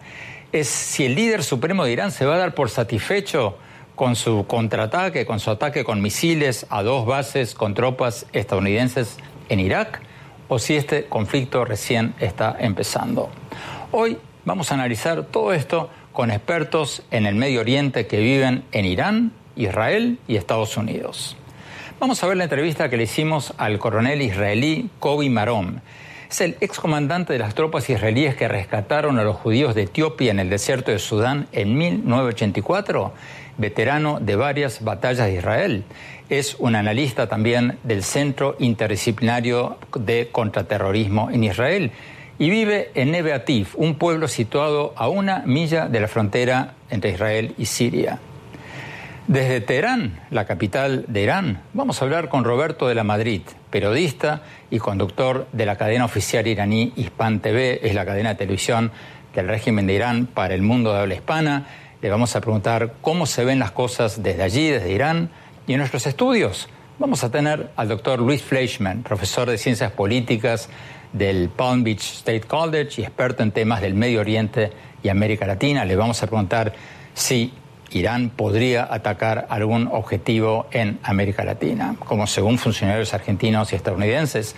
es 0.51 0.67
si 0.67 1.05
el 1.05 1.15
líder 1.15 1.45
supremo 1.45 1.85
de 1.85 1.93
Irán 1.93 2.11
se 2.11 2.25
va 2.25 2.37
a 2.37 2.39
dar 2.39 2.55
por 2.55 2.71
satisfecho 2.71 3.59
con 3.97 4.17
su 4.17 4.47
contraataque, 4.47 5.27
con 5.27 5.41
su 5.41 5.51
ataque 5.51 5.85
con 5.85 6.01
misiles 6.01 6.65
a 6.71 6.83
dos 6.83 7.05
bases 7.05 7.55
con 7.55 7.75
tropas 7.75 8.25
estadounidenses 8.33 9.19
en 9.51 9.61
Irak, 9.61 10.01
o 10.49 10.59
si 10.59 10.75
este 10.75 11.05
conflicto 11.05 11.67
recién 11.67 12.15
está 12.19 12.57
empezando. 12.59 13.31
Hoy 13.93 14.19
vamos 14.45 14.73
a 14.73 14.75
analizar 14.75 15.23
todo 15.27 15.53
esto 15.53 15.89
con 16.13 16.33
expertos 16.33 17.05
en 17.13 17.25
el 17.25 17.37
Medio 17.37 17.61
Oriente 17.61 18.09
que 18.09 18.19
viven 18.19 18.65
en 18.73 18.85
Irán, 18.85 19.33
Israel 19.55 20.19
y 20.27 20.35
Estados 20.35 20.77
Unidos. 20.77 21.37
Vamos 22.01 22.21
a 22.21 22.27
ver 22.27 22.37
la 22.37 22.45
entrevista 22.45 22.91
que 22.91 22.97
le 22.97 23.05
hicimos 23.05 23.55
al 23.59 23.79
coronel 23.79 24.23
israelí 24.23 24.91
Kobi 24.99 25.31
Marom. 25.31 25.77
Es 26.29 26.41
el 26.41 26.57
excomandante 26.61 27.33
de 27.33 27.39
las 27.39 27.55
tropas 27.55 27.89
israelíes 27.89 28.35
que 28.35 28.49
rescataron 28.49 29.21
a 29.21 29.23
los 29.23 29.37
judíos 29.37 29.77
de 29.77 29.83
Etiopía 29.83 30.33
en 30.33 30.41
el 30.41 30.51
desierto 30.51 30.91
de 30.91 30.99
Sudán 30.99 31.47
en 31.53 31.79
1984, 31.79 33.13
veterano 33.57 34.19
de 34.21 34.35
varias 34.35 34.83
batallas 34.83 35.29
de 35.29 35.35
Israel. 35.35 35.85
Es 36.29 36.57
un 36.59 36.75
analista 36.75 37.29
también 37.29 37.79
del 37.85 38.03
Centro 38.03 38.57
Interdisciplinario 38.59 39.79
de 39.95 40.29
Contraterrorismo 40.33 41.31
en 41.31 41.45
Israel 41.45 41.93
y 42.39 42.51
vive 42.51 42.91
en 42.95 43.13
Neve 43.13 43.33
Atif, 43.33 43.75
un 43.77 43.95
pueblo 43.95 44.29
situado 44.29 44.93
a 44.97 45.09
una 45.09 45.43
milla 45.47 45.89
de 45.89 46.01
la 46.01 46.09
frontera 46.09 46.75
entre 46.91 47.11
Israel 47.11 47.55
y 47.57 47.67
Siria. 47.67 48.19
Desde 49.27 49.61
Teherán, 49.61 50.21
la 50.31 50.45
capital 50.45 51.05
de 51.09 51.23
Irán, 51.23 51.63
vamos 51.73 52.01
a 52.01 52.05
hablar 52.05 52.29
con 52.29 52.45
Roberto 52.45 52.87
de 52.87 52.95
la 52.95 53.03
Madrid, 53.03 53.43
periodista 53.71 54.43
y 54.71 54.79
conductor 54.79 55.49
de 55.53 55.67
la 55.67 55.77
cadena 55.77 56.05
oficial 56.05 56.47
iraní 56.47 56.93
Hispan 56.95 57.41
TV, 57.41 57.81
es 57.83 57.95
la 57.95 58.07
cadena 58.07 58.31
de 58.31 58.35
televisión 58.37 58.93
del 59.35 59.49
régimen 59.49 59.87
de 59.89 59.95
Irán 59.95 60.27
para 60.27 60.55
el 60.55 60.63
mundo 60.63 60.93
de 60.93 61.01
habla 61.01 61.15
hispana. 61.15 61.67
Le 62.03 62.09
vamos 62.09 62.37
a 62.37 62.41
preguntar 62.41 62.95
cómo 63.01 63.27
se 63.27 63.45
ven 63.45 63.59
las 63.59 63.73
cosas 63.73 64.23
desde 64.23 64.45
allí, 64.45 64.69
desde 64.69 64.93
Irán, 64.93 65.31
y 65.67 65.73
en 65.73 65.79
nuestros 65.79 66.07
estudios 66.07 66.69
vamos 66.99 67.25
a 67.25 67.31
tener 67.31 67.71
al 67.77 67.89
doctor 67.89 68.21
Luis 68.21 68.43
Fleischman, 68.43 69.03
profesor 69.03 69.51
de 69.51 69.59
ciencias 69.59 69.91
políticas 69.93 70.69
del 71.17 71.49
Palm 71.49 71.83
Beach 71.85 72.03
State 72.03 72.43
College 72.43 73.01
y 73.01 73.05
experto 73.05 73.43
en 73.43 73.53
temas 73.53 73.81
del 73.81 73.95
Medio 73.95 74.21
Oriente 74.21 74.73
y 75.03 75.09
América 75.09 75.47
Latina. 75.47 75.85
Le 75.85 75.97
vamos 75.97 76.23
a 76.23 76.27
preguntar 76.27 76.73
si 77.15 77.53
Irán 77.93 78.31
podría 78.31 78.93
atacar 78.93 79.47
algún 79.49 79.89
objetivo 79.91 80.67
en 80.71 80.99
América 81.03 81.45
Latina, 81.45 81.97
como 81.99 82.27
según 82.27 82.59
funcionarios 82.59 83.15
argentinos 83.15 83.73
y 83.73 83.77
estadounidenses, 83.77 84.55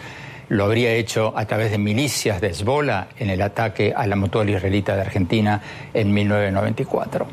lo 0.49 0.65
habría 0.65 0.93
hecho 0.93 1.35
a 1.37 1.45
través 1.45 1.71
de 1.71 1.79
milicias 1.79 2.41
de 2.41 2.49
Hezbollah 2.49 3.09
en 3.19 3.29
el 3.31 3.43
ataque 3.43 3.93
a 3.95 4.07
la 4.07 4.17
mutual 4.17 4.49
israelita 4.49 4.95
de 4.95 5.03
Argentina 5.03 5.61
en 5.93 6.13
1994. 6.13 7.27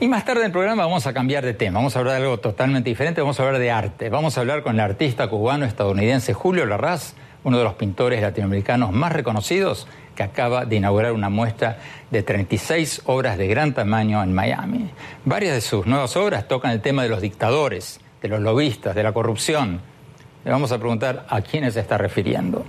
Y 0.00 0.08
más 0.08 0.26
tarde 0.26 0.40
en 0.40 0.46
el 0.46 0.52
programa 0.52 0.84
vamos 0.84 1.06
a 1.06 1.14
cambiar 1.14 1.44
de 1.44 1.54
tema, 1.54 1.78
vamos 1.78 1.96
a 1.96 2.00
hablar 2.00 2.16
de 2.18 2.24
algo 2.24 2.38
totalmente 2.38 2.90
diferente, 2.90 3.22
vamos 3.22 3.40
a 3.40 3.44
hablar 3.44 3.58
de 3.58 3.70
arte. 3.70 4.10
Vamos 4.10 4.36
a 4.36 4.42
hablar 4.42 4.62
con 4.62 4.74
el 4.74 4.80
artista 4.80 5.28
cubano-estadounidense 5.28 6.34
Julio 6.34 6.66
Larraz, 6.66 7.14
uno 7.46 7.58
de 7.58 7.64
los 7.64 7.74
pintores 7.74 8.20
latinoamericanos 8.20 8.90
más 8.90 9.12
reconocidos, 9.12 9.86
que 10.16 10.24
acaba 10.24 10.64
de 10.64 10.76
inaugurar 10.76 11.12
una 11.12 11.28
muestra 11.28 11.78
de 12.10 12.24
36 12.24 13.02
obras 13.04 13.38
de 13.38 13.46
gran 13.46 13.72
tamaño 13.72 14.20
en 14.20 14.34
Miami. 14.34 14.90
Varias 15.24 15.54
de 15.54 15.60
sus 15.60 15.86
nuevas 15.86 16.16
obras 16.16 16.48
tocan 16.48 16.72
el 16.72 16.80
tema 16.80 17.04
de 17.04 17.08
los 17.08 17.22
dictadores, 17.22 18.00
de 18.20 18.28
los 18.28 18.40
lobistas, 18.40 18.96
de 18.96 19.04
la 19.04 19.12
corrupción. 19.12 19.80
Le 20.44 20.50
vamos 20.50 20.72
a 20.72 20.78
preguntar 20.78 21.24
a 21.28 21.40
quiénes 21.40 21.74
se 21.74 21.80
está 21.80 21.96
refiriendo. 21.96 22.64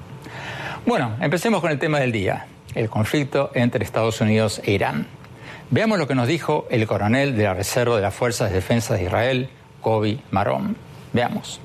Bueno, 0.86 1.16
empecemos 1.22 1.60
con 1.60 1.72
el 1.72 1.80
tema 1.80 2.00
del 2.00 2.12
día, 2.12 2.46
el 2.76 2.88
conflicto 2.88 3.50
entre 3.56 3.84
Estados 3.84 4.22
Unidos 4.22 4.62
e 4.64 4.74
Irán. 4.74 5.08
Veamos 5.72 5.98
lo 5.98 6.08
que 6.08 6.14
nos 6.14 6.28
dijo 6.28 6.68
el 6.70 6.86
coronel 6.86 7.36
de 7.36 7.46
la 7.46 7.56
Reserva 7.56 7.96
de 7.96 8.04
las 8.04 8.14
Fuerzas 8.14 8.50
de 8.50 8.56
Defensa 8.58 8.94
de 8.94 9.06
Israel, 9.06 9.50
Kobi 9.82 10.22
Marón. 10.30 10.78
Veamos. 11.14 11.60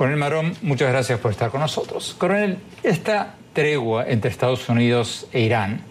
Coronel 0.00 0.18
Marón, 0.18 0.56
muchas 0.62 0.88
gracias 0.88 1.20
por 1.20 1.30
estar 1.30 1.50
con 1.50 1.60
nosotros. 1.60 2.14
Coronel, 2.16 2.56
esta 2.82 3.34
tregua 3.52 4.08
entre 4.08 4.30
Estados 4.30 4.66
Unidos 4.70 5.26
e 5.30 5.40
Irán, 5.40 5.82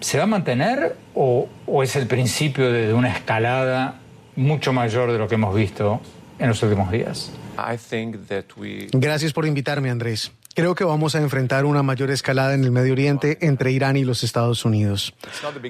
¿se 0.00 0.18
va 0.18 0.24
a 0.24 0.26
mantener 0.26 0.96
o, 1.14 1.48
o 1.68 1.84
es 1.84 1.94
el 1.94 2.08
principio 2.08 2.72
de 2.72 2.92
una 2.92 3.12
escalada 3.12 4.00
mucho 4.34 4.72
mayor 4.72 5.12
de 5.12 5.18
lo 5.18 5.28
que 5.28 5.36
hemos 5.36 5.54
visto 5.54 6.00
en 6.40 6.48
los 6.48 6.60
últimos 6.64 6.90
días? 6.90 7.30
Gracias 8.90 9.32
por 9.32 9.46
invitarme, 9.46 9.88
Andrés. 9.88 10.32
Creo 10.54 10.74
que 10.74 10.82
vamos 10.82 11.14
a 11.14 11.20
enfrentar 11.20 11.64
una 11.64 11.82
mayor 11.82 12.10
escalada 12.10 12.54
en 12.54 12.64
el 12.64 12.72
Medio 12.72 12.92
Oriente 12.92 13.38
entre 13.40 13.70
Irán 13.70 13.96
y 13.96 14.04
los 14.04 14.24
Estados 14.24 14.64
Unidos. 14.64 15.14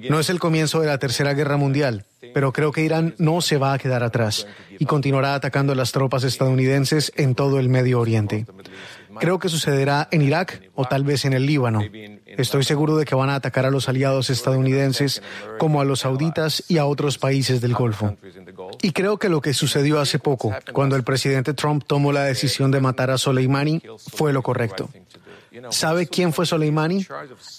No 0.08 0.18
es 0.18 0.30
el 0.30 0.38
comienzo 0.38 0.80
de 0.80 0.86
la 0.86 0.98
Tercera 0.98 1.34
Guerra 1.34 1.58
Mundial, 1.58 2.06
pero 2.32 2.52
creo 2.52 2.72
que 2.72 2.82
Irán 2.82 3.14
no 3.18 3.42
se 3.42 3.58
va 3.58 3.74
a 3.74 3.78
quedar 3.78 4.02
atrás 4.02 4.46
y 4.78 4.86
continuará 4.86 5.34
atacando 5.34 5.74
a 5.74 5.76
las 5.76 5.92
tropas 5.92 6.24
estadounidenses 6.24 7.12
en 7.16 7.34
todo 7.34 7.60
el 7.60 7.68
Medio 7.68 8.00
Oriente. 8.00 8.46
Creo 9.20 9.38
que 9.38 9.48
sucederá 9.48 10.08
en 10.10 10.22
Irak 10.22 10.70
o 10.74 10.86
tal 10.86 11.04
vez 11.04 11.24
en 11.24 11.34
el 11.34 11.46
Líbano. 11.46 11.80
Estoy 12.26 12.64
seguro 12.64 12.96
de 12.96 13.04
que 13.04 13.14
van 13.14 13.28
a 13.28 13.34
atacar 13.34 13.66
a 13.66 13.70
los 13.70 13.88
aliados 13.88 14.30
estadounidenses 14.30 15.22
como 15.58 15.80
a 15.80 15.84
los 15.84 16.00
sauditas 16.00 16.64
y 16.68 16.78
a 16.78 16.86
otros 16.86 17.18
países 17.18 17.60
del 17.60 17.74
Golfo. 17.74 18.16
Y 18.82 18.92
creo 18.92 19.18
que 19.18 19.28
lo 19.28 19.40
que 19.40 19.52
sucedió 19.52 20.00
hace 20.00 20.18
poco, 20.18 20.54
cuando 20.72 20.96
el 20.96 21.04
presidente 21.04 21.54
Trump 21.54 21.84
tomó 21.86 22.12
la 22.12 22.24
decisión 22.24 22.70
de 22.70 22.80
matar 22.80 23.10
a 23.10 23.18
Soleimani, 23.18 23.82
fue 23.98 24.32
lo 24.32 24.42
correcto. 24.42 24.88
¿Sabe 25.70 26.06
quién 26.06 26.32
fue 26.32 26.46
Soleimani? 26.46 27.06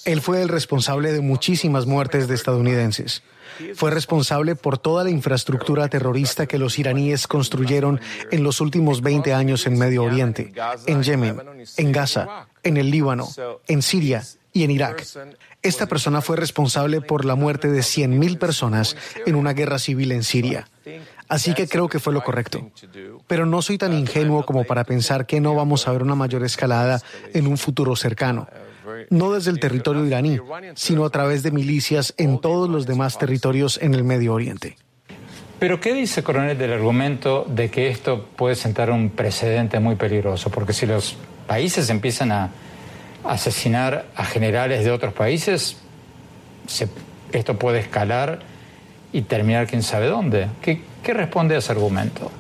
Él 0.05 0.21
fue 0.21 0.41
el 0.41 0.49
responsable 0.49 1.11
de 1.11 1.21
muchísimas 1.21 1.85
muertes 1.85 2.27
de 2.27 2.35
estadounidenses. 2.35 3.21
Fue 3.75 3.91
responsable 3.91 4.55
por 4.55 4.77
toda 4.77 5.03
la 5.03 5.09
infraestructura 5.09 5.87
terrorista 5.87 6.47
que 6.47 6.57
los 6.57 6.77
iraníes 6.79 7.27
construyeron 7.27 7.99
en 8.31 8.43
los 8.43 8.61
últimos 8.61 9.01
20 9.01 9.33
años 9.33 9.65
en 9.67 9.77
Medio 9.77 10.03
Oriente, 10.03 10.53
en 10.87 11.03
Yemen, 11.03 11.41
en 11.77 11.91
Gaza, 11.91 12.47
en 12.63 12.77
el 12.77 12.91
Líbano, 12.91 13.27
en 13.67 13.81
Siria 13.81 14.23
y 14.53 14.63
en 14.63 14.71
Irak. 14.71 15.05
Esta 15.61 15.85
persona 15.85 16.21
fue 16.21 16.37
responsable 16.37 17.01
por 17.01 17.23
la 17.23 17.35
muerte 17.35 17.67
de 17.69 17.81
100.000 17.81 18.39
personas 18.39 18.97
en 19.25 19.35
una 19.35 19.53
guerra 19.53 19.79
civil 19.79 20.11
en 20.11 20.23
Siria. 20.23 20.67
Así 21.27 21.53
que 21.53 21.67
creo 21.67 21.87
que 21.87 21.99
fue 21.99 22.13
lo 22.13 22.23
correcto. 22.23 22.71
Pero 23.27 23.45
no 23.45 23.61
soy 23.61 23.77
tan 23.77 23.93
ingenuo 23.93 24.45
como 24.45 24.65
para 24.65 24.83
pensar 24.83 25.25
que 25.25 25.39
no 25.39 25.55
vamos 25.55 25.87
a 25.87 25.91
ver 25.91 26.03
una 26.03 26.15
mayor 26.15 26.43
escalada 26.43 27.01
en 27.33 27.47
un 27.47 27.57
futuro 27.57 27.95
cercano 27.95 28.47
no 29.09 29.31
desde 29.31 29.51
el 29.51 29.59
territorio 29.59 30.05
iraní, 30.05 30.39
sino 30.75 31.05
a 31.05 31.09
través 31.09 31.43
de 31.43 31.51
milicias 31.51 32.13
en 32.17 32.39
todos 32.39 32.69
los 32.69 32.85
demás 32.85 33.17
territorios 33.17 33.79
en 33.81 33.93
el 33.93 34.03
Medio 34.03 34.33
Oriente. 34.33 34.77
Pero 35.59 35.79
¿qué 35.79 35.93
dice 35.93 36.23
Coronel 36.23 36.57
del 36.57 36.73
argumento 36.73 37.45
de 37.47 37.69
que 37.69 37.89
esto 37.89 38.25
puede 38.35 38.55
sentar 38.55 38.89
un 38.89 39.11
precedente 39.11 39.79
muy 39.79 39.95
peligroso? 39.95 40.49
Porque 40.49 40.73
si 40.73 40.87
los 40.87 41.15
países 41.45 41.89
empiezan 41.89 42.31
a 42.31 42.49
asesinar 43.23 44.07
a 44.15 44.25
generales 44.25 44.83
de 44.83 44.91
otros 44.91 45.13
países, 45.13 45.77
esto 47.31 47.59
puede 47.59 47.79
escalar 47.79 48.39
y 49.13 49.21
terminar 49.21 49.67
quién 49.67 49.83
sabe 49.83 50.07
dónde. 50.07 50.47
¿Qué, 50.61 50.81
qué 51.03 51.13
responde 51.13 51.53
a 51.55 51.59
ese 51.59 51.71
argumento? 51.71 52.31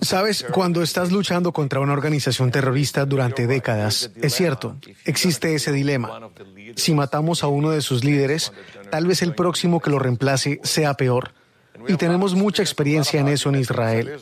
Sabes, 0.00 0.46
cuando 0.52 0.82
estás 0.82 1.10
luchando 1.10 1.52
contra 1.52 1.80
una 1.80 1.92
organización 1.92 2.50
terrorista 2.50 3.04
durante 3.04 3.46
décadas, 3.46 4.10
es 4.22 4.34
cierto, 4.34 4.76
existe 5.04 5.54
ese 5.54 5.72
dilema. 5.72 6.30
Si 6.76 6.94
matamos 6.94 7.42
a 7.42 7.48
uno 7.48 7.70
de 7.70 7.80
sus 7.80 8.04
líderes, 8.04 8.52
tal 8.90 9.06
vez 9.06 9.22
el 9.22 9.34
próximo 9.34 9.80
que 9.80 9.90
lo 9.90 9.98
reemplace 9.98 10.60
sea 10.62 10.94
peor. 10.94 11.32
Y 11.88 11.96
tenemos 11.96 12.34
mucha 12.34 12.62
experiencia 12.62 13.20
en 13.20 13.28
eso 13.28 13.48
en 13.48 13.56
Israel. 13.56 14.18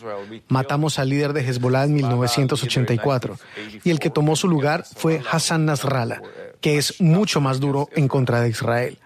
Matamos 0.48 0.98
al 0.98 1.08
líder 1.08 1.32
de 1.32 1.40
Hezbollah 1.40 1.84
en 1.84 1.94
1984 1.94 3.36
y 3.84 3.90
el 3.90 3.98
que 3.98 4.10
tomó 4.10 4.36
su 4.36 4.48
lugar 4.48 4.84
fue 4.84 5.20
Hassan 5.30 5.66
Nasrallah, 5.66 6.22
que 6.60 6.78
es 6.78 7.00
mucho 7.00 7.40
más 7.40 7.60
duro 7.60 7.88
en 7.94 8.08
contra 8.08 8.40
de 8.40 8.48
Israel. 8.48 8.98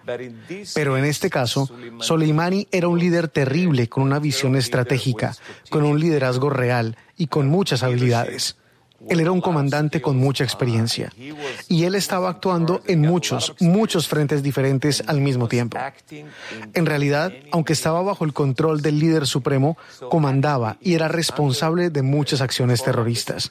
Pero 0.73 0.97
en 0.97 1.05
este 1.05 1.29
caso, 1.29 1.69
Soleimani 1.99 2.67
era 2.71 2.87
un 2.87 2.99
líder 2.99 3.27
terrible 3.27 3.87
con 3.87 4.03
una 4.03 4.19
visión 4.19 4.55
estratégica, 4.55 5.35
con 5.69 5.83
un 5.83 5.99
liderazgo 5.99 6.49
real 6.49 6.97
y 7.17 7.27
con 7.27 7.47
muchas 7.47 7.83
habilidades. 7.83 8.57
Él 9.09 9.19
era 9.19 9.31
un 9.31 9.41
comandante 9.41 10.01
con 10.01 10.17
mucha 10.17 10.43
experiencia 10.43 11.11
y 11.67 11.83
él 11.83 11.95
estaba 11.95 12.29
actuando 12.29 12.81
en 12.87 13.01
muchos, 13.01 13.53
muchos 13.59 14.07
frentes 14.07 14.43
diferentes 14.43 15.03
al 15.07 15.19
mismo 15.19 15.47
tiempo. 15.47 15.77
En 16.73 16.85
realidad, 16.85 17.33
aunque 17.51 17.73
estaba 17.73 18.01
bajo 18.01 18.23
el 18.25 18.33
control 18.33 18.81
del 18.81 18.99
líder 18.99 19.27
supremo, 19.27 19.77
comandaba 20.09 20.77
y 20.79 20.93
era 20.93 21.07
responsable 21.07 21.89
de 21.89 22.01
muchas 22.01 22.41
acciones 22.41 22.83
terroristas. 22.83 23.49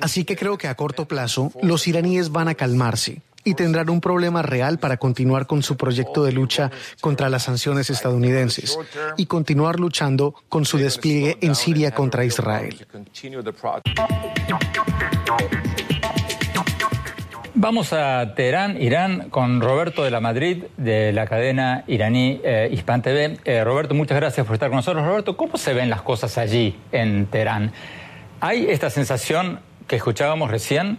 Así 0.00 0.24
que 0.24 0.36
creo 0.36 0.58
que 0.58 0.68
a 0.68 0.74
corto 0.74 1.06
plazo 1.06 1.52
los 1.62 1.86
iraníes 1.86 2.30
van 2.30 2.48
a 2.48 2.54
calmarse 2.54 3.22
y 3.44 3.54
tendrán 3.54 3.90
un 3.90 4.00
problema 4.00 4.42
real 4.42 4.78
para 4.78 4.96
continuar 4.96 5.46
con 5.46 5.62
su 5.62 5.76
proyecto 5.76 6.24
de 6.24 6.32
lucha 6.32 6.70
contra 7.00 7.28
las 7.28 7.44
sanciones 7.44 7.90
estadounidenses 7.90 8.78
y 9.16 9.26
continuar 9.26 9.80
luchando 9.80 10.34
con 10.48 10.64
su 10.64 10.78
despliegue 10.78 11.38
en 11.40 11.54
Siria 11.54 11.92
contra 11.92 12.24
Israel. 12.24 12.86
Vamos 17.54 17.92
a 17.92 18.34
Teherán, 18.34 18.80
Irán, 18.80 19.28
con 19.28 19.60
Roberto 19.60 20.02
de 20.02 20.10
la 20.10 20.20
Madrid, 20.20 20.64
de 20.78 21.12
la 21.12 21.26
cadena 21.26 21.84
iraní 21.86 22.40
eh, 22.42 22.70
Hispan 22.72 23.02
TV. 23.02 23.38
Eh, 23.44 23.62
Roberto, 23.62 23.94
muchas 23.94 24.16
gracias 24.16 24.46
por 24.46 24.54
estar 24.54 24.70
con 24.70 24.76
nosotros. 24.76 25.04
Roberto, 25.04 25.36
¿cómo 25.36 25.58
se 25.58 25.74
ven 25.74 25.90
las 25.90 26.00
cosas 26.00 26.38
allí 26.38 26.76
en 26.92 27.26
Teherán? 27.26 27.70
¿Hay 28.44 28.66
esta 28.68 28.90
sensación 28.90 29.60
que 29.86 29.94
escuchábamos 29.94 30.50
recién, 30.50 30.98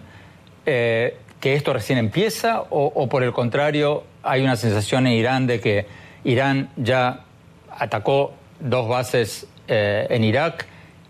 eh, 0.65 1.17
que 1.41 1.55
esto 1.55 1.73
recién 1.73 1.99
empieza, 1.99 2.61
o, 2.69 3.09
por 3.09 3.21
el 3.21 3.33
contrario, 3.33 4.05
hay 4.23 4.43
una 4.43 4.55
sensación 4.55 5.07
en 5.07 5.13
Irán 5.13 5.45
de 5.45 5.59
que 5.59 5.85
Irán 6.23 6.69
ya 6.77 7.25
atacó 7.69 8.33
dos 8.61 8.87
bases 8.87 9.45
eh, 9.67 10.07
en 10.09 10.23
Irak 10.23 10.67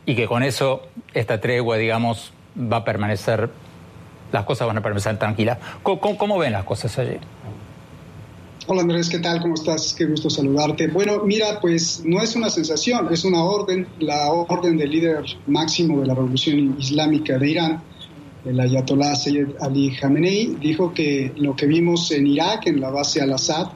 y 0.08 0.15
que 0.15 0.26
con 0.26 0.41
eso 0.41 0.88
esta 1.13 1.39
tregua, 1.39 1.78
digamos, 1.78 2.34
va 2.58 2.78
a 2.78 2.84
permanecer, 2.84 3.52
las 4.32 4.43
cosas 4.43 4.65
van 4.65 4.80
a 4.80 4.82
permanecer 4.82 5.19
tranquilas? 5.19 5.60
cómo 5.84 6.39
ven 6.39 6.54
las 6.54 6.63
cosas 6.63 6.98
allí? 6.98 7.19
Hola 8.65 8.84
Andrés, 8.84 9.10
¿qué 9.10 9.19
tal? 9.19 9.41
¿Cómo 9.41 9.56
estás? 9.56 9.93
Qué 9.93 10.06
gusto 10.06 10.30
saludarte. 10.30 10.88
Bueno, 10.88 11.21
mira, 11.26 11.60
pues 11.60 12.02
no 12.06 12.21
es 12.21 12.34
una 12.38 12.49
sensación, 12.49 13.10
es 13.12 13.26
una 13.26 13.43
orden, 13.43 13.86
la 13.99 14.32
orden 14.32 14.78
del 14.78 14.89
líder 14.89 15.26
máximo 15.47 15.99
de 15.99 16.08
la 16.08 16.15
revolución 16.15 16.78
islámica 16.80 17.38
de 17.38 17.49
Irán, 17.49 17.84
el 18.45 18.58
ayatollah 18.58 19.17
Sayyid 19.17 19.47
Ali 19.60 19.93
Khamenei, 19.93 20.56
dijo 20.62 20.93
que 20.93 21.34
lo 21.36 21.58
que 21.58 21.65
vimos 21.65 22.10
en 22.12 22.26
Irak, 22.26 22.67
en 22.67 22.80
la 22.80 22.89
base 22.89 23.19
al-Assad, 23.19 23.67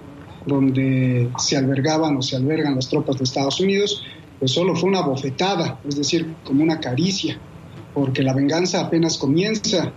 donde 0.45 1.29
se 1.37 1.57
albergaban 1.57 2.15
o 2.15 2.21
se 2.21 2.37
albergan 2.37 2.75
las 2.75 2.87
tropas 2.87 3.17
de 3.17 3.25
Estados 3.25 3.59
Unidos, 3.59 4.01
pues 4.39 4.51
solo 4.51 4.73
fue 4.73 4.87
una 4.87 5.01
bofetada, 5.01 5.81
es 5.85 5.97
decir, 5.97 6.33
como 6.45 6.63
una 6.63 6.79
caricia, 6.79 7.37
porque 7.93 8.23
la 8.23 8.33
venganza 8.33 8.79
apenas 8.79 9.17
comienza 9.17 9.91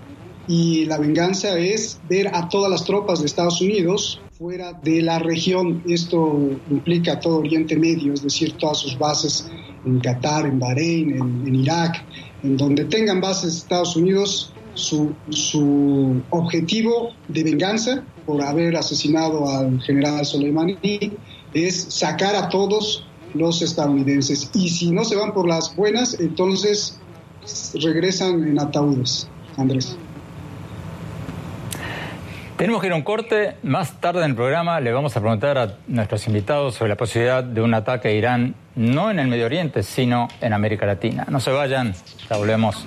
y 0.49 0.87
la 0.87 0.99
venganza 0.99 1.57
es 1.61 2.01
ver 2.09 2.35
a 2.35 2.49
todas 2.49 2.69
las 2.69 2.85
tropas 2.85 3.21
de 3.21 3.27
Estados 3.27 3.61
Unidos 3.61 4.21
fuera 4.41 4.73
de 4.73 5.03
la 5.03 5.19
región. 5.19 5.83
Esto 5.87 6.59
implica 6.71 7.21
todo 7.21 7.41
Oriente 7.41 7.77
Medio, 7.77 8.15
es 8.15 8.23
decir, 8.23 8.55
todas 8.55 8.79
sus 8.79 8.99
bases 8.99 9.51
en 9.85 10.01
Qatar, 10.01 10.47
en 10.47 10.59
Bahrein, 10.59 11.11
en, 11.47 11.55
Irak, 11.55 12.03
en 12.43 12.57
donde 12.57 12.87
tengan 12.87 13.21
bases 13.21 13.59
Estados 13.59 13.97
Unidos, 13.97 14.51
su, 14.73 15.13
su, 15.29 16.23
objetivo 16.31 17.11
de 17.29 17.45
venganza 17.45 18.03
por 18.25 18.41
haber 18.43 18.77
asesinado 18.77 19.47
al 19.47 19.79
general 19.83 20.25
Soleimani 20.25 20.79
es 21.53 21.83
sacar 21.91 22.35
a 22.35 22.49
todos 22.49 23.05
los 23.35 23.61
estadounidenses. 23.61 24.51
Y 24.55 24.71
si 24.71 24.91
no 24.91 25.05
se 25.05 25.17
van 25.17 25.35
por 25.35 25.47
las 25.47 25.77
buenas, 25.77 26.19
entonces 26.19 26.99
regresan 27.75 28.43
en 28.45 28.59
ataúdes, 28.59 29.29
Andrés. 29.59 29.99
Tenemos 32.61 32.83
que 32.83 32.89
ir 32.89 32.93
a 32.93 32.97
un 32.97 33.01
corte. 33.01 33.55
Más 33.63 34.03
tarde 34.03 34.23
en 34.23 34.33
el 34.33 34.37
programa 34.37 34.81
le 34.81 34.93
vamos 34.93 35.17
a 35.17 35.21
preguntar 35.21 35.57
a 35.57 35.77
nuestros 35.89 36.27
invitados 36.27 36.75
sobre 36.75 36.91
la 36.91 36.97
posibilidad 36.97 37.43
de 37.43 37.63
un 37.63 37.73
ataque 37.73 38.09
a 38.09 38.11
Irán, 38.11 38.55
no 38.77 39.11
en 39.11 39.19
el 39.19 39.29
Medio 39.29 39.47
Oriente, 39.47 39.83
sino 39.83 40.29
en 40.43 40.53
América 40.53 40.85
Latina. 40.85 41.27
No 41.31 41.41
se 41.41 41.53
vayan, 41.53 41.95
ya 42.29 42.37
volvemos. 42.37 42.87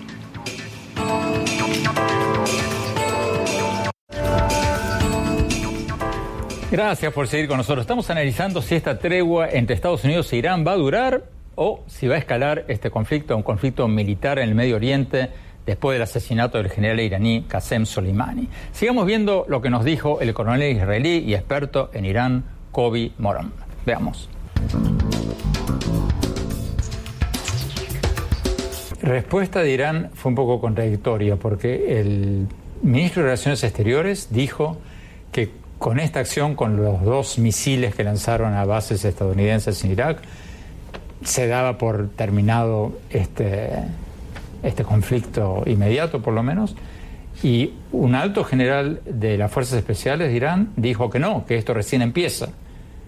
Gracias 6.69 7.12
por 7.12 7.27
seguir 7.27 7.47
con 7.47 7.57
nosotros. 7.57 7.81
Estamos 7.81 8.07
analizando 8.12 8.62
si 8.62 8.75
esta 8.75 8.99
tregua 8.99 9.49
entre 9.49 9.73
Estados 9.73 10.03
Unidos 10.03 10.31
e 10.33 10.38
Irán 10.38 10.63
va 10.63 10.73
a 10.73 10.75
durar 10.75 11.23
o 11.55 11.83
si 11.88 12.07
va 12.07 12.13
a 12.13 12.19
escalar 12.19 12.63
este 12.67 12.91
conflicto, 12.91 13.36
un 13.36 13.41
conflicto 13.41 13.88
militar 13.88 14.38
en 14.38 14.49
el 14.49 14.53
Medio 14.53 14.75
Oriente 14.75 15.31
después 15.65 15.95
del 15.95 16.04
asesinato 16.04 16.58
del 16.58 16.69
general 16.69 16.99
iraní 16.99 17.45
Qasem 17.47 17.86
Soleimani. 17.86 18.47
Sigamos 18.71 19.06
viendo 19.06 19.45
lo 19.47 19.62
que 19.62 19.69
nos 19.69 19.84
dijo 19.84 20.21
el 20.21 20.34
coronel 20.34 20.76
israelí 20.76 21.19
y 21.19 21.36
experto 21.36 21.89
en 21.93 22.06
Irán, 22.06 22.43
Kobi 22.71 23.13
Moran. 23.17 23.52
Veamos. 23.86 24.30
Respuesta 29.02 29.62
de 29.62 29.71
Irán 29.71 30.12
fue 30.13 30.30
un 30.30 30.36
poco 30.36 30.62
contradictoria 30.62 31.36
porque 31.36 31.99
el 31.99 32.47
ministro 32.82 33.21
de 33.21 33.28
Relaciones 33.28 33.63
Exteriores 33.63 34.30
dijo 34.32 34.78
que 35.34 35.52
con 35.78 35.99
esta 35.99 36.21
acción, 36.21 36.56
con 36.56 36.78
los 36.78 37.04
dos 37.04 37.38
misiles 37.38 37.93
que 37.95 38.06
lanzaron 38.06 38.54
a 38.54 38.63
bases 38.63 39.04
estadounidenses 39.04 39.84
en 39.84 39.91
Irak, 39.91 40.19
se 41.26 41.47
daba 41.47 41.78
por 41.78 42.08
terminado 42.10 42.93
este, 43.10 43.71
este 44.63 44.84
conflicto 44.84 45.63
inmediato, 45.65 46.21
por 46.21 46.34
lo 46.34 46.41
menos. 46.41 46.76
Y 47.41 47.73
un 47.91 48.15
alto 48.15 48.43
general 48.43 49.02
de 49.06 49.38
las 49.38 49.52
Fuerzas 49.52 49.78
Especiales 49.78 50.30
de 50.30 50.36
Irán 50.36 50.69
dijo 50.76 51.10
que 51.10 51.19
no, 51.19 51.45
que 51.45 51.58
esto 51.58 51.73
recién 51.73 52.02
empieza, 52.02 52.49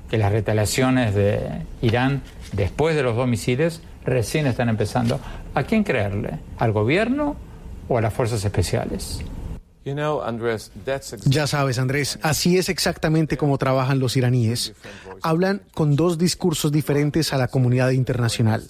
que 0.10 0.18
las 0.18 0.32
retaliaciones 0.32 1.16
de 1.16 1.40
Irán 1.82 2.22
después 2.54 2.96
de 2.96 3.04
los 3.04 3.16
dos 3.16 3.28
misiles 3.28 3.82
recién 4.04 4.46
están 4.48 4.70
empezando. 4.70 5.20
¿A 5.54 5.64
quién 5.64 5.84
creerle? 5.84 6.40
¿Al 6.60 6.72
gobierno 6.72 7.36
o 7.88 7.98
a 7.98 8.02
las 8.02 8.14
Fuerzas 8.14 8.44
Especiales? 8.44 9.24
Ya 11.26 11.46
sabes, 11.46 11.78
Andrés, 11.78 12.18
así 12.24 12.58
es 12.58 12.70
exactamente 12.70 13.38
como 13.38 13.58
trabajan 13.60 14.00
los 14.00 14.18
iraníes. 14.18 14.74
Hablan 15.22 15.62
con 15.74 15.96
dos 15.96 16.18
discursos 16.18 16.72
diferentes 16.72 17.34
a 17.34 17.38
la 17.38 17.48
comunidad 17.48 17.92
internacional. 17.92 18.64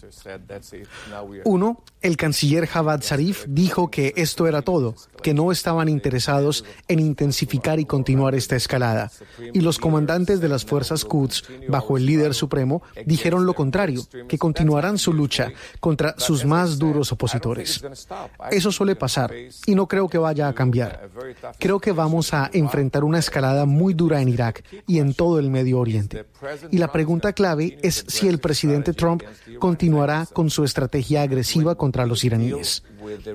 Uno, 1.46 1.84
el 2.02 2.18
canciller 2.18 2.68
Javad 2.68 3.02
Zarif 3.02 3.46
dijo 3.48 3.90
que 3.90 4.14
esto 4.18 4.46
era 4.46 4.62
todo, 4.62 4.96
que 5.24 5.34
no 5.34 5.52
estaban 5.52 5.88
interesados 5.88 6.66
en 6.88 7.00
intensificar 7.00 7.80
y 7.80 7.86
continuar 7.86 8.36
esta 8.36 8.56
escalada. 8.56 9.12
Y 9.54 9.62
los 9.62 9.80
comandantes 9.80 10.42
de 10.42 10.50
las 10.50 10.66
fuerzas 10.66 11.06
Quds, 11.06 11.44
bajo 11.70 11.98
el 11.98 12.06
líder 12.06 12.34
supremo, 12.34 12.84
dijeron 13.06 13.46
lo 13.46 13.54
contrario, 13.54 14.06
que 14.28 14.38
continuarán 14.38 14.98
su 14.98 15.14
lucha 15.14 15.52
contra 15.80 16.16
sus 16.18 16.46
más 16.46 16.78
duros 16.78 17.12
opositores. 17.12 17.84
Eso 18.52 18.72
suele 18.72 18.96
pasar 18.96 19.34
y 19.66 19.76
no 19.76 19.88
creo 19.88 20.10
que 20.10 20.18
vaya 20.18 20.48
a 20.48 20.54
cambiar. 20.54 21.05
Creo 21.60 21.80
que 21.80 21.92
vamos 21.92 22.34
a 22.34 22.50
enfrentar 22.54 23.04
una 23.04 23.20
escalada 23.20 23.66
muy 23.66 23.94
dura 23.94 24.22
en 24.22 24.30
Irak 24.30 24.64
y 24.88 25.00
en 25.00 25.14
todo 25.14 25.40
el 25.40 25.50
Medio 25.50 25.80
Oriente. 25.80 26.26
Y 26.72 26.78
la 26.78 26.92
pregunta 26.92 27.34
clave 27.34 27.78
es 27.82 28.06
si 28.08 28.28
el 28.28 28.40
presidente 28.40 28.94
Trump 28.94 29.24
continuará 29.60 30.28
con 30.32 30.50
su 30.50 30.64
estrategia 30.64 31.22
agresiva 31.22 31.76
contra 31.76 32.06
los 32.06 32.24
iraníes. 32.24 32.84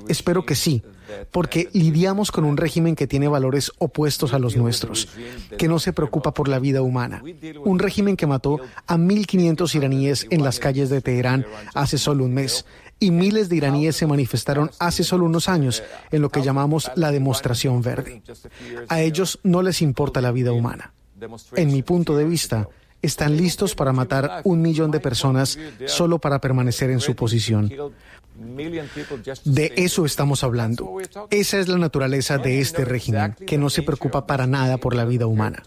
Espero 0.08 0.44
que 0.44 0.54
sí, 0.54 0.82
porque 1.30 1.68
lidiamos 1.72 2.30
con 2.32 2.44
un 2.44 2.56
régimen 2.56 2.96
que 2.96 3.06
tiene 3.06 3.28
valores 3.28 3.72
opuestos 3.78 4.34
a 4.34 4.38
los 4.38 4.56
nuestros, 4.56 5.08
que 5.56 5.68
no 5.68 5.78
se 5.78 5.92
preocupa 5.92 6.34
por 6.34 6.48
la 6.48 6.58
vida 6.58 6.82
humana. 6.82 7.22
Un 7.64 7.78
régimen 7.78 8.16
que 8.16 8.26
mató 8.26 8.60
a 8.86 8.96
1.500 8.96 9.74
iraníes 9.74 10.26
en 10.30 10.44
las 10.44 10.58
calles 10.58 10.90
de 10.90 11.00
Teherán 11.00 11.46
hace 11.74 11.98
solo 11.98 12.24
un 12.24 12.34
mes 12.34 12.64
y 13.00 13.10
miles 13.10 13.48
de 13.48 13.56
iraníes 13.56 13.96
se 13.96 14.06
manifestaron 14.06 14.70
hace 14.78 15.02
solo 15.02 15.24
unos 15.24 15.48
años 15.48 15.82
en 16.12 16.22
lo 16.22 16.28
que 16.28 16.42
llamamos 16.42 16.90
la 16.94 17.10
demostración 17.10 17.82
verde. 17.82 18.22
A 18.88 19.00
ellos 19.00 19.40
no 19.42 19.62
les 19.62 19.82
importa 19.82 20.20
la 20.20 20.30
vida 20.30 20.52
humana. 20.52 20.92
En 21.56 21.72
mi 21.72 21.82
punto 21.82 22.16
de 22.16 22.24
vista, 22.24 22.68
están 23.02 23.36
listos 23.36 23.74
para 23.74 23.92
matar 23.92 24.42
un 24.44 24.60
millón 24.60 24.90
de 24.90 25.00
personas 25.00 25.58
solo 25.86 26.18
para 26.18 26.40
permanecer 26.40 26.90
en 26.90 27.00
su 27.00 27.16
posición. 27.16 27.72
De 29.44 29.72
eso 29.76 30.04
estamos 30.04 30.44
hablando. 30.44 30.96
Esa 31.30 31.58
es 31.58 31.68
la 31.68 31.78
naturaleza 31.78 32.38
de 32.38 32.60
este 32.60 32.84
régimen, 32.84 33.34
que 33.46 33.58
no 33.58 33.70
se 33.70 33.82
preocupa 33.82 34.26
para 34.26 34.46
nada 34.46 34.78
por 34.78 34.94
la 34.94 35.04
vida 35.04 35.26
humana. 35.26 35.62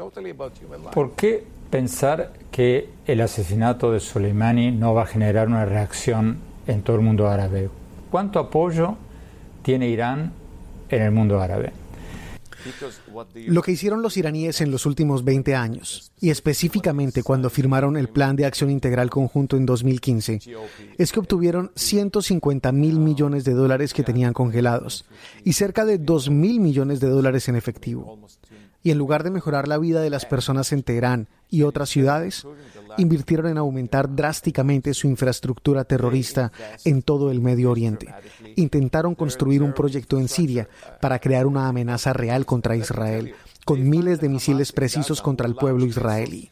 ¿Por 0.94 1.16
qué 1.16 1.44
pensar 1.70 2.34
que 2.52 2.90
el 3.06 3.22
asesinato 3.22 3.92
de 3.92 4.00
Soleimani 4.00 4.72
no 4.72 4.94
va 4.94 5.04
a 5.04 5.08
generar 5.08 5.48
una 5.48 5.66
reacción 5.66 6.53
en 6.68 6.82
todo 6.82 6.96
el 6.96 7.02
mundo 7.02 7.28
árabe. 7.28 7.70
¿Cuánto 8.12 8.40
apoyo 8.40 8.96
tiene 9.64 9.90
Irán 9.90 10.32
en 10.90 11.02
el 11.02 11.12
mundo 11.12 11.42
árabe? 11.42 11.74
Lo 13.48 13.62
que 13.62 13.72
hicieron 13.72 14.02
los 14.02 14.16
iraníes 14.16 14.62
en 14.62 14.72
los 14.72 14.86
últimos 14.86 15.24
20 15.24 15.56
años, 15.56 16.12
y 16.22 16.30
específicamente 16.30 17.24
cuando 17.24 17.50
firmaron 17.50 17.98
el 17.98 18.08
Plan 18.08 18.36
de 18.36 18.46
Acción 18.46 18.70
Integral 18.70 19.10
Conjunto 19.10 19.58
en 19.58 19.66
2015, 19.66 20.40
es 20.98 21.12
que 21.12 21.20
obtuvieron 21.20 21.72
150 21.76 22.72
mil 22.72 23.00
millones 23.00 23.44
de 23.44 23.54
dólares 23.54 23.94
que 23.94 24.04
tenían 24.04 24.34
congelados 24.34 25.06
y 25.44 25.54
cerca 25.54 25.86
de 25.86 25.98
2 25.98 26.30
mil 26.30 26.60
millones 26.60 27.00
de 27.00 27.10
dólares 27.10 27.50
en 27.50 27.56
efectivo. 27.56 28.18
Y 28.84 28.92
en 28.92 28.98
lugar 28.98 29.24
de 29.24 29.32
mejorar 29.32 29.68
la 29.68 29.78
vida 29.78 30.02
de 30.02 30.10
las 30.10 30.26
personas 30.26 30.72
en 30.74 30.84
Teherán 30.84 31.30
y 31.50 31.64
otras 31.64 31.90
ciudades, 31.90 32.46
invirtieron 32.98 33.48
en 33.48 33.58
aumentar 33.58 34.14
drásticamente 34.14 34.94
su 34.94 35.08
infraestructura 35.08 35.86
terrorista 35.86 36.52
en 36.84 37.02
todo 37.02 37.32
el 37.32 37.40
Medio 37.40 37.72
Oriente. 37.72 38.14
Intentaron 38.56 39.16
construir 39.16 39.64
un 39.64 39.74
proyecto 39.74 40.20
en 40.20 40.28
Siria 40.28 40.68
para 41.00 41.20
crear 41.20 41.46
una 41.46 41.68
amenaza 41.68 42.12
real 42.12 42.46
contra 42.46 42.76
Israel, 42.76 43.34
con 43.66 43.90
miles 43.90 44.20
de 44.20 44.30
misiles 44.30 44.72
precisos 44.72 45.22
contra 45.22 45.48
el 45.48 45.56
pueblo 45.56 45.86
israelí. 45.86 46.50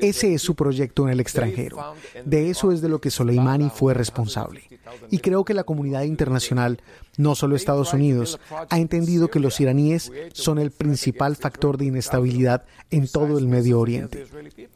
Ese 0.00 0.34
es 0.34 0.42
su 0.42 0.54
proyecto 0.54 1.04
en 1.04 1.10
el 1.10 1.20
extranjero. 1.20 1.94
De 2.24 2.50
eso 2.50 2.72
es 2.72 2.80
de 2.80 2.88
lo 2.88 3.00
que 3.00 3.10
Soleimani 3.10 3.70
fue 3.70 3.94
responsable. 3.94 4.62
Y 5.10 5.18
creo 5.18 5.44
que 5.44 5.54
la 5.54 5.64
comunidad 5.64 6.02
internacional, 6.02 6.80
no 7.16 7.34
solo 7.34 7.56
Estados 7.56 7.92
Unidos, 7.92 8.40
ha 8.70 8.78
entendido 8.78 9.28
que 9.28 9.40
los 9.40 9.60
iraníes 9.60 10.12
son 10.32 10.58
el 10.58 10.70
principal 10.70 11.36
factor 11.36 11.76
de 11.76 11.86
inestabilidad 11.86 12.64
en 12.90 13.08
todo 13.08 13.38
el 13.38 13.46
Medio 13.48 13.80
Oriente. 13.80 14.26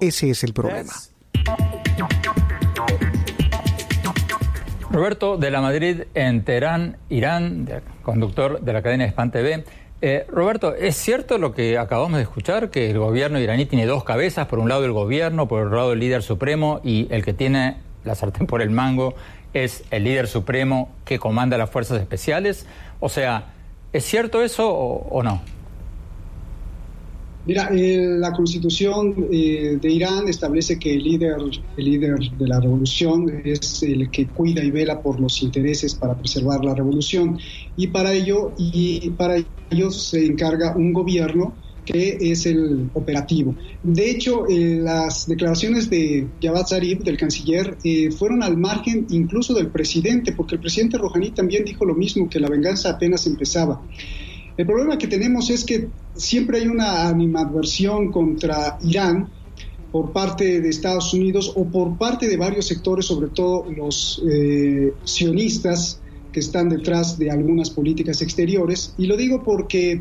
Ese 0.01 0.31
es 0.31 0.45
el 0.45 0.53
problema. 0.53 0.93
Roberto 4.91 5.39
de 5.39 5.51
la 5.51 5.63
Madrid 5.63 6.03
en 6.13 6.45
Teherán, 6.45 6.99
Irán, 7.09 7.67
conductor 8.03 8.61
de 8.61 8.73
la 8.75 8.83
cadena 8.83 9.09
Span 9.09 9.31
TV. 9.31 9.65
Eh, 10.05 10.27
Roberto, 10.29 10.75
¿es 10.75 10.97
cierto 10.97 11.39
lo 11.39 11.55
que 11.55 11.79
acabamos 11.79 12.17
de 12.17 12.25
escuchar, 12.25 12.71
que 12.71 12.91
el 12.91 12.99
gobierno 12.99 13.39
iraní 13.39 13.67
tiene 13.67 13.87
dos 13.87 14.03
cabezas, 14.03 14.49
por 14.49 14.59
un 14.59 14.69
lado 14.69 14.85
el 14.85 14.91
gobierno, 14.91 15.47
por 15.47 15.63
otro 15.63 15.77
lado 15.77 15.93
el 15.93 16.01
líder 16.01 16.25
supremo, 16.25 16.81
y 16.83 17.07
el 17.13 17.25
que 17.25 17.33
tiene 17.33 17.77
la 18.03 18.17
sartén 18.17 18.49
por 18.49 18.63
el 18.63 18.71
mango 18.71 19.15
es 19.55 19.85
el 19.93 20.03
líder 20.03 20.27
supremo 20.27 20.91
que 21.05 21.21
comanda 21.21 21.57
las 21.57 21.71
fuerzas 21.71 22.01
especiales? 22.01 22.67
O 22.99 23.09
sea, 23.09 23.53
¿es 23.93 24.05
cierto 24.05 24.43
eso 24.43 24.73
o 24.73 25.23
no? 25.23 25.41
Mira, 27.45 27.71
eh, 27.73 27.99
la 28.21 28.31
constitución 28.33 29.27
eh, 29.33 29.77
de 29.81 29.91
Irán 29.91 30.29
establece 30.29 30.79
que 30.79 30.95
el 30.95 31.03
líder, 31.03 31.37
el 31.77 31.85
líder 31.85 32.17
de 32.39 32.47
la 32.47 32.61
revolución 32.61 33.27
es 33.45 33.83
el 33.83 34.11
que 34.13 34.29
cuida 34.29 34.63
y 34.63 34.71
vela 34.71 35.03
por 35.03 35.21
los 35.21 35.43
intereses 35.43 35.97
para 35.97 36.17
preservar 36.17 36.65
la 36.65 36.73
revolución 36.73 37.37
y 37.75 37.89
para 37.89 38.13
ello 38.13 38.55
y 38.57 39.11
para 39.11 39.39
ello 39.71 39.91
se 39.91 40.25
encarga 40.25 40.77
un 40.77 40.93
gobierno 40.93 41.57
que 41.85 42.17
es 42.21 42.47
el 42.47 42.91
operativo. 42.93 43.57
De 43.83 44.09
hecho, 44.09 44.47
eh, 44.49 44.79
las 44.81 45.27
declaraciones 45.27 45.91
de 45.91 46.29
Javad 46.41 46.69
Zarif, 46.69 47.01
del 47.01 47.17
canciller, 47.17 47.77
fueron 48.17 48.45
al 48.45 48.57
margen 48.57 49.09
incluso 49.11 49.53
del 49.53 49.67
presidente, 49.67 50.31
porque 50.31 50.55
el 50.55 50.61
presidente 50.61 50.97
Rouhani 50.97 51.33
también 51.33 51.65
dijo 51.65 51.85
lo 51.85 51.97
mismo, 51.97 52.31
que 52.31 52.39
la 52.39 52.49
venganza 52.49 52.91
apenas 52.91 53.27
empezaba. 53.27 53.83
El 54.63 54.69
problema 54.69 54.97
que 54.97 55.09
tenemos 55.09 55.51
es 55.51 55.65
que 55.65 55.89
siempre 56.15 56.59
hay 56.59 56.69
una 56.69 57.09
animadversión 57.09 58.13
contra 58.13 58.79
Irán 58.85 59.29
por 59.91 60.13
parte 60.13 60.61
de 60.61 60.69
Estados 60.69 61.13
Unidos 61.13 61.53
o 61.57 61.65
por 61.65 61.99
parte 61.99 62.29
de 62.29 62.37
varios 62.37 62.69
sectores, 62.69 63.07
sobre 63.07 63.31
todo 63.31 63.69
los 63.73 64.23
eh, 64.31 64.93
sionistas 65.03 66.01
que 66.31 66.39
están 66.39 66.69
detrás 66.69 67.19
de 67.19 67.29
algunas 67.29 67.71
políticas 67.71 68.23
exteriores. 68.23 68.95
Y 68.99 69.07
lo 69.07 69.17
digo 69.17 69.43
porque 69.43 70.01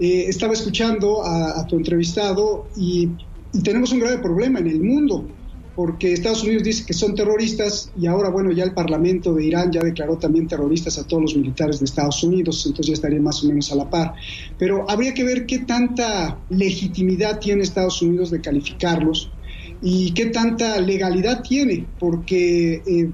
eh, 0.00 0.24
estaba 0.26 0.54
escuchando 0.54 1.24
a, 1.24 1.64
tu 1.64 1.76
entrevistado 1.76 2.66
y 2.76 3.10
y 3.52 3.62
tenemos 3.62 3.92
un 3.92 4.00
grave 4.00 4.18
problema 4.18 4.58
en 4.58 4.66
el 4.66 4.82
mundo, 4.82 5.28
porque 5.74 6.12
Estados 6.12 6.44
Unidos 6.44 6.62
dice 6.62 6.84
que 6.86 6.92
son 6.92 7.14
terroristas 7.14 7.90
y 7.98 8.06
ahora, 8.06 8.28
bueno, 8.28 8.52
ya 8.52 8.64
el 8.64 8.72
Parlamento 8.72 9.34
de 9.34 9.44
Irán 9.44 9.72
ya 9.72 9.80
declaró 9.80 10.16
también 10.16 10.46
terroristas 10.46 10.98
a 10.98 11.06
todos 11.06 11.22
los 11.22 11.36
militares 11.36 11.80
de 11.80 11.86
Estados 11.86 12.22
Unidos, 12.22 12.64
entonces 12.66 12.86
ya 12.86 12.94
estaría 12.94 13.20
más 13.20 13.42
o 13.42 13.48
menos 13.48 13.72
a 13.72 13.74
la 13.74 13.90
par. 13.90 14.14
Pero 14.56 14.88
habría 14.88 15.14
que 15.14 15.24
ver 15.24 15.46
qué 15.46 15.60
tanta 15.60 16.38
legitimidad 16.48 17.40
tiene 17.40 17.62
Estados 17.62 18.00
Unidos 18.02 18.30
de 18.30 18.40
calificarlos 18.40 19.32
y 19.82 20.12
qué 20.12 20.26
tanta 20.26 20.80
legalidad 20.80 21.42
tiene, 21.42 21.86
porque 21.98 22.82
eh, 22.86 23.10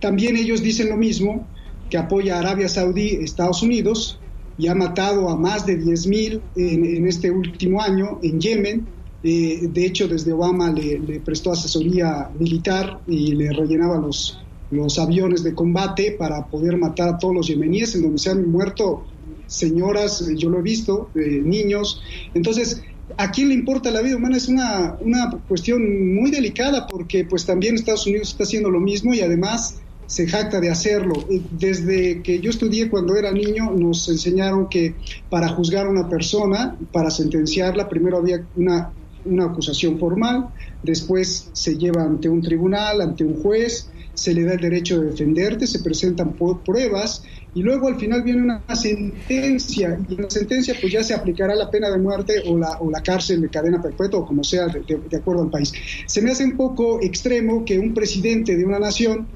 también 0.00 0.36
ellos 0.36 0.62
dicen 0.62 0.88
lo 0.88 0.96
mismo, 0.96 1.46
que 1.88 1.98
apoya 1.98 2.36
a 2.36 2.40
Arabia 2.40 2.68
Saudí, 2.68 3.10
Estados 3.22 3.62
Unidos, 3.62 4.18
y 4.58 4.66
ha 4.66 4.74
matado 4.74 5.28
a 5.28 5.36
más 5.36 5.66
de 5.66 5.78
10.000 5.78 6.40
en, 6.56 6.84
en 6.84 7.06
este 7.06 7.30
último 7.30 7.80
año 7.80 8.18
en 8.22 8.40
Yemen, 8.40 8.95
eh, 9.26 9.68
de 9.68 9.86
hecho, 9.86 10.06
desde 10.06 10.32
Obama 10.32 10.70
le, 10.70 11.20
prestó 11.20 11.50
asesoría 11.50 12.30
militar 12.38 13.00
y 13.08 13.34
le 13.34 13.52
rellenaba 13.52 13.98
los, 13.98 14.38
los 14.70 14.98
aviones 15.00 15.42
de 15.42 15.52
combate 15.52 16.12
para 16.12 16.46
poder 16.46 16.76
matar 16.76 17.08
a 17.08 17.18
todos 17.18 17.34
los 17.34 17.48
yemeníes, 17.48 17.94
en 17.96 18.02
donde 18.02 18.18
se 18.18 18.30
han 18.30 18.48
muerto 18.48 19.04
señoras, 19.48 20.22
eh, 20.22 20.36
yo 20.36 20.48
lo 20.48 20.60
he 20.60 20.62
visto, 20.62 21.10
eh, 21.16 21.40
niños. 21.42 22.00
Entonces, 22.34 22.82
¿a 23.16 23.30
quién 23.32 23.48
le 23.48 23.54
importa 23.54 23.90
la 23.90 24.00
vida 24.00 24.16
humana? 24.16 24.36
Es 24.36 24.48
una, 24.48 24.96
una 25.00 25.30
cuestión 25.48 26.14
muy 26.14 26.30
delicada 26.30 26.86
porque 26.86 27.24
pues 27.24 27.44
también 27.44 27.74
Estados 27.74 28.06
Unidos 28.06 28.28
está 28.28 28.44
haciendo 28.44 28.70
lo 28.70 28.80
mismo 28.80 29.12
y 29.12 29.22
además 29.22 29.80
se 30.06 30.28
jacta 30.28 30.60
de 30.60 30.70
hacerlo. 30.70 31.14
Desde 31.50 32.22
que 32.22 32.38
yo 32.38 32.50
estudié 32.50 32.88
cuando 32.88 33.16
era 33.16 33.32
niño, 33.32 33.72
nos 33.72 34.08
enseñaron 34.08 34.68
que 34.68 34.94
para 35.28 35.48
juzgar 35.48 35.86
a 35.86 35.90
una 35.90 36.08
persona, 36.08 36.76
para 36.92 37.10
sentenciarla, 37.10 37.88
primero 37.88 38.18
había 38.18 38.46
una 38.54 38.92
una 39.26 39.46
acusación 39.46 39.98
formal, 39.98 40.48
después 40.82 41.50
se 41.52 41.76
lleva 41.76 42.02
ante 42.02 42.28
un 42.28 42.40
tribunal, 42.40 43.00
ante 43.00 43.24
un 43.24 43.34
juez, 43.42 43.90
se 44.16 44.32
le 44.32 44.44
da 44.44 44.54
el 44.54 44.60
derecho 44.60 44.98
de 44.98 45.10
defenderte, 45.10 45.66
se 45.66 45.80
presentan 45.80 46.34
pruebas 46.64 47.22
y 47.52 47.62
luego 47.62 47.88
al 47.88 47.96
final 47.96 48.22
viene 48.22 48.42
una 48.42 48.64
sentencia 48.74 49.98
y 50.08 50.14
en 50.14 50.22
la 50.22 50.30
sentencia 50.30 50.74
pues 50.80 50.92
ya 50.92 51.04
se 51.04 51.12
aplicará 51.12 51.54
la 51.54 51.70
pena 51.70 51.90
de 51.90 51.98
muerte 51.98 52.42
o 52.46 52.56
la, 52.56 52.78
o 52.80 52.90
la 52.90 53.02
cárcel 53.02 53.42
de 53.42 53.50
cadena 53.50 53.80
perpetua 53.82 54.20
o 54.20 54.26
como 54.26 54.42
sea 54.42 54.68
de, 54.68 54.82
de 54.82 55.16
acuerdo 55.16 55.42
al 55.42 55.50
país. 55.50 55.72
Se 56.06 56.22
me 56.22 56.30
hace 56.30 56.44
un 56.44 56.56
poco 56.56 57.00
extremo 57.02 57.64
que 57.64 57.78
un 57.78 57.92
presidente 57.92 58.56
de 58.56 58.64
una 58.64 58.78
nación 58.78 59.26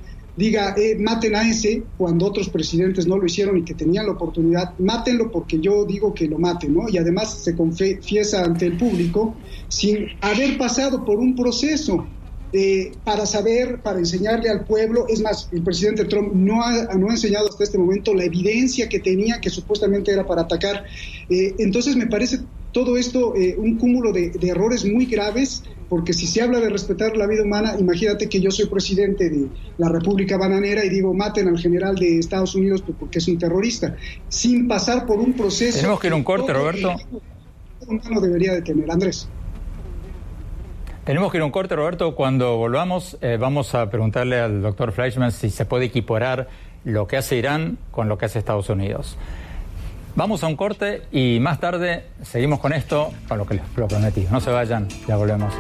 diga, 0.41 0.75
eh, 0.77 0.97
maten 0.99 1.37
a 1.37 1.49
ese, 1.49 1.83
cuando 1.99 2.25
otros 2.25 2.49
presidentes 2.49 3.07
no 3.07 3.19
lo 3.19 3.27
hicieron 3.27 3.59
y 3.59 3.63
que 3.63 3.75
tenían 3.75 4.07
la 4.07 4.13
oportunidad, 4.13 4.77
mátenlo 4.79 5.31
porque 5.31 5.61
yo 5.61 5.85
digo 5.85 6.15
que 6.15 6.27
lo 6.27 6.39
maten, 6.39 6.73
¿no? 6.73 6.89
Y 6.89 6.97
además 6.97 7.35
se 7.45 7.55
confiesa 7.55 8.43
ante 8.43 8.65
el 8.67 8.79
público 8.79 9.37
sin 9.69 10.07
haber 10.23 10.57
pasado 10.57 11.05
por 11.05 11.19
un 11.19 11.37
proceso 11.37 12.07
eh, 12.53 12.93
para 13.05 13.27
saber, 13.27 13.83
para 13.83 13.99
enseñarle 13.99 14.49
al 14.49 14.65
pueblo. 14.65 15.07
Es 15.09 15.21
más, 15.21 15.49
el 15.53 15.63
presidente 15.63 16.07
Trump 16.07 16.33
no 16.33 16.63
ha, 16.63 16.95
no 16.97 17.11
ha 17.11 17.13
enseñado 17.13 17.47
hasta 17.49 17.63
este 17.63 17.77
momento 17.77 18.15
la 18.15 18.25
evidencia 18.25 18.89
que 18.89 18.99
tenía, 18.99 19.41
que 19.43 19.51
supuestamente 19.51 20.11
era 20.11 20.27
para 20.27 20.43
atacar. 20.43 20.85
Eh, 21.29 21.55
entonces 21.59 21.97
me 21.97 22.07
parece 22.07 22.41
todo 22.73 22.97
esto 22.97 23.37
eh, 23.37 23.57
un 23.59 23.77
cúmulo 23.77 24.13
de, 24.13 24.33
errores 24.43 24.85
muy 24.85 25.05
graves, 25.05 25.63
porque 25.91 26.13
si 26.13 26.29
se 26.29 26.41
habla 26.41 26.61
de 26.61 26.71
respetar 26.71 27.17
la 27.17 27.27
vida 27.27 27.43
humana, 27.43 27.75
imagínate 27.77 28.29
que 28.29 28.41
yo 28.41 28.53
soy 28.53 28.67
presidente 28.67 29.29
de 29.29 29.49
la 29.77 29.89
República 29.89 30.39
Bananera 30.39 30.85
y 30.85 30.89
digo, 30.89 31.13
maten 31.13 31.49
al 31.49 31.59
general 31.59 31.97
de 31.97 32.21
Estados 32.21 32.55
Unidos 32.55 32.85
porque 32.99 33.19
es 33.19 33.27
un 33.27 33.39
terrorista, 33.39 33.97
sin 34.29 34.69
pasar 34.69 35.05
por 35.05 35.19
un 35.19 35.33
proceso... 35.33 35.79
Tenemos 35.79 35.99
que 35.99 36.07
ir 36.07 36.13
a 36.13 36.17
un 36.17 36.23
corte, 36.23 36.53
Roberto. 36.53 36.95
humano 37.89 38.21
debería 38.21 38.53
de 38.53 38.63
tener, 38.63 38.89
Andrés. 38.89 39.29
Tenemos 41.05 41.33
que 41.33 41.39
ir 41.39 41.43
a 41.43 41.47
un 41.47 41.51
corte, 41.51 41.75
Roberto. 41.75 42.15
Cuando 42.15 42.57
volvamos, 42.57 43.19
eh, 43.21 43.37
vamos 43.41 43.75
a 43.75 43.91
preguntarle 43.91 44.39
al 44.39 44.63
doctor 44.63 44.93
Fleischman 44.93 45.33
si 45.33 45.51
se 45.51 45.65
puede 45.65 45.87
equiparar 45.87 46.49
lo 46.85 47.09
que 47.09 47.17
hace 47.17 47.35
Irán 47.35 47.79
con 47.91 48.09
lo 48.09 48.17
que 48.17 48.27
hace 48.27 48.39
Estados 48.39 48.69
Unidos. 48.69 49.17
Vamos 50.17 50.43
a 50.43 50.47
un 50.47 50.57
corte 50.57 51.03
y 51.13 51.39
más 51.41 51.61
tarde 51.61 52.05
seguimos 52.23 52.61
con 52.61 52.73
esto, 52.73 53.13
con 53.29 53.39
lo 53.39 53.47
que 53.47 53.55
les 53.55 53.65
prometí. 53.75 54.27
No 54.31 54.41
se 54.41 54.51
vayan, 54.51 54.89
ya 55.07 55.17
volvemos. 55.17 55.55